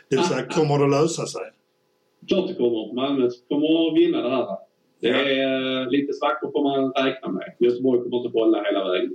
Det 0.09 0.17
vill 0.17 0.25
säga, 0.25 0.47
kommer 0.47 0.79
det 0.79 0.85
att 0.85 1.03
lösa 1.03 1.27
sig? 1.27 1.43
Klart 2.29 2.49
det 2.49 2.55
kommer. 2.55 2.95
Malmö 2.95 3.29
kommer 3.49 3.89
att 3.89 3.99
vinna 3.99 4.23
det 4.23 4.31
här. 4.31 4.47
Det 5.01 5.09
är 5.09 5.83
eh, 5.83 5.91
lite 5.91 6.13
svackor 6.13 6.53
får 6.53 6.63
man 6.63 6.93
räkna 7.05 7.29
med. 7.29 7.55
Göteborg 7.59 8.03
kommer 8.03 8.17
inte 8.17 8.39
hålla 8.39 8.63
hela 8.63 8.89
vägen. 8.93 9.13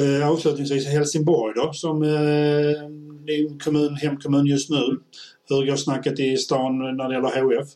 Eh, 0.00 0.30
avslutningsvis 0.30 0.86
Helsingborg 0.86 1.54
då 1.56 1.72
som 1.72 2.02
eh, 2.02 2.88
din 3.26 3.58
kommun, 3.58 3.94
hemkommun 3.94 4.46
just 4.46 4.70
nu. 4.70 4.98
Hur 5.48 5.66
går 5.66 5.76
snacket 5.76 6.20
i 6.20 6.36
stan 6.36 6.78
när 6.78 7.08
det 7.08 7.14
gäller 7.14 7.60
HF? 7.60 7.68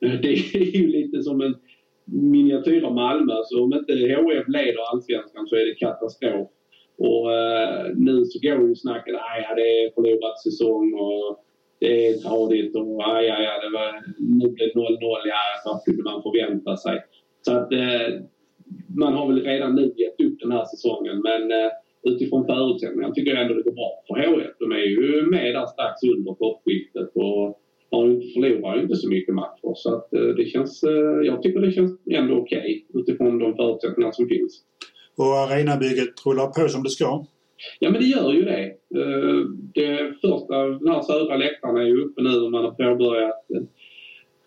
Det 0.22 0.28
är 0.54 0.76
ju 0.76 0.86
lite 0.86 1.22
som 1.22 1.40
en 1.40 1.54
miniatyr 2.06 2.84
av 2.84 2.94
Malmö. 2.94 3.34
Så 3.44 3.64
om 3.64 3.72
inte 3.72 3.92
HF 3.92 4.48
leder 4.48 4.90
allsvenskan 4.92 5.46
så 5.46 5.56
är 5.56 5.66
det 5.66 5.74
katastrof. 5.74 6.48
Och 6.98 7.32
eh, 7.32 7.92
nu 7.94 8.24
så 8.24 8.38
går 8.42 8.68
ju 8.68 8.74
snacket 8.74 9.14
att 9.14 9.56
det 9.56 9.62
är 9.62 9.94
förlorad 9.94 10.38
säsong 10.38 10.94
och 10.94 11.44
det 11.78 12.06
är 12.06 12.14
tradigt 12.14 12.76
och 12.76 13.16
aj, 13.16 13.30
aj, 13.30 13.46
aj, 13.46 13.60
det 13.62 13.70
var, 13.78 14.02
nu 14.18 14.48
blev 14.48 14.68
det 14.74 14.80
0-0. 14.80 14.88
Ja, 15.24 15.42
vad 15.64 15.84
kunde 15.84 16.02
man 16.02 16.22
förvänta 16.22 16.76
sig? 16.76 17.04
Så 17.40 17.52
att 17.52 17.72
eh, 17.72 18.08
man 18.96 19.12
har 19.12 19.26
väl 19.26 19.42
redan 19.42 19.74
nu 19.74 19.94
gett 19.96 20.20
upp 20.20 20.40
den 20.40 20.52
här 20.52 20.64
säsongen 20.64 21.20
men 21.20 21.42
eh, 21.50 21.70
utifrån 22.02 22.46
förutsättningarna 22.46 23.14
tycker 23.14 23.30
jag 23.30 23.42
ändå 23.42 23.54
det 23.54 23.62
går 23.62 23.72
bra 23.72 24.04
för 24.06 24.14
HF. 24.14 24.54
De 24.58 24.72
är 24.72 24.86
ju 24.96 25.30
med 25.30 25.54
där 25.54 25.66
strax 25.66 26.02
under 26.16 26.34
toppskiktet 26.34 27.10
och 27.14 27.60
har 27.90 28.32
förlorar 28.34 28.76
ju 28.76 28.82
inte 28.82 28.96
så 28.96 29.08
mycket 29.08 29.34
matcher. 29.34 29.72
Så 29.74 29.94
att 29.94 30.12
eh, 30.14 30.20
det 30.20 30.44
känns, 30.44 30.82
eh, 30.82 31.26
jag 31.26 31.42
tycker 31.42 31.60
det 31.60 31.72
känns 31.72 31.92
ändå 32.10 32.34
okej 32.34 32.58
okay, 32.58 33.00
utifrån 33.00 33.38
de 33.38 33.56
förutsättningar 33.56 34.12
som 34.12 34.28
finns. 34.28 34.62
Och 35.16 35.38
arenabygget 35.38 36.26
rullar 36.26 36.46
på 36.46 36.68
som 36.68 36.82
det 36.82 36.90
ska? 36.90 37.24
Ja 37.78 37.90
men 37.90 38.00
det 38.00 38.06
gör 38.06 38.32
ju 38.32 38.42
det. 38.42 38.64
Eh, 39.00 39.40
det 39.74 40.12
första, 40.20 40.56
den 40.66 40.88
här 40.88 41.02
södra 41.02 41.36
läktaren 41.36 41.76
är 41.76 41.86
ju 41.86 42.04
uppe 42.04 42.22
nu 42.22 42.40
och 42.40 42.52
man 42.52 42.64
har 42.64 42.70
påbörjat 42.70 43.46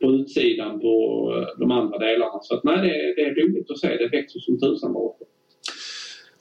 på 0.02 0.08
utsidan 0.12 0.80
på 0.80 0.94
de 1.58 1.72
andra 1.72 1.98
delarna. 1.98 2.40
Så 2.42 2.56
att 2.56 2.64
nej, 2.64 2.78
det, 2.78 3.14
det 3.16 3.30
är 3.30 3.36
roligt 3.36 3.72
att 3.72 3.80
se. 3.80 3.88
Det 3.88 4.18
växer 4.18 4.40
som 4.40 4.60
tusan 4.60 4.92
uppe. 4.92 5.19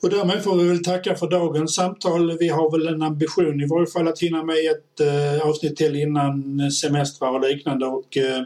Och 0.01 0.09
därmed 0.09 0.43
får 0.43 0.55
vi 0.55 0.67
väl 0.67 0.83
tacka 0.83 1.15
för 1.15 1.27
dagens 1.27 1.75
samtal. 1.75 2.37
Vi 2.37 2.49
har 2.49 2.71
väl 2.71 2.87
en 2.87 3.01
ambition 3.01 3.61
i 3.61 3.67
varje 3.67 3.87
fall 3.87 4.07
att 4.07 4.19
hinna 4.19 4.43
med 4.43 4.55
ett 4.55 4.99
eh, 4.99 5.47
avsnitt 5.47 5.75
till 5.75 5.95
innan 5.95 6.71
semestrar 6.71 7.31
och 7.31 7.41
liknande 7.41 7.85
och 7.85 8.17
eh, 8.17 8.43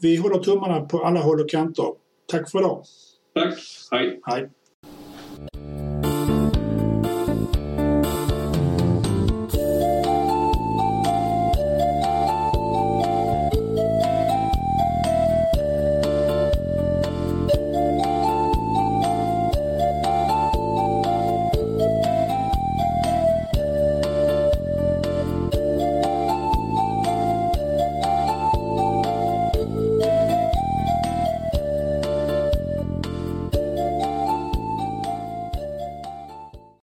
vi 0.00 0.16
håller 0.16 0.38
tummarna 0.38 0.80
på 0.80 1.04
alla 1.04 1.20
håll 1.20 1.40
och 1.40 1.50
kanter. 1.50 1.86
Tack 2.26 2.50
för 2.50 2.58
idag. 2.58 2.84
Tack. 3.34 3.54
Hej. 3.90 4.20
Hej. 4.22 4.50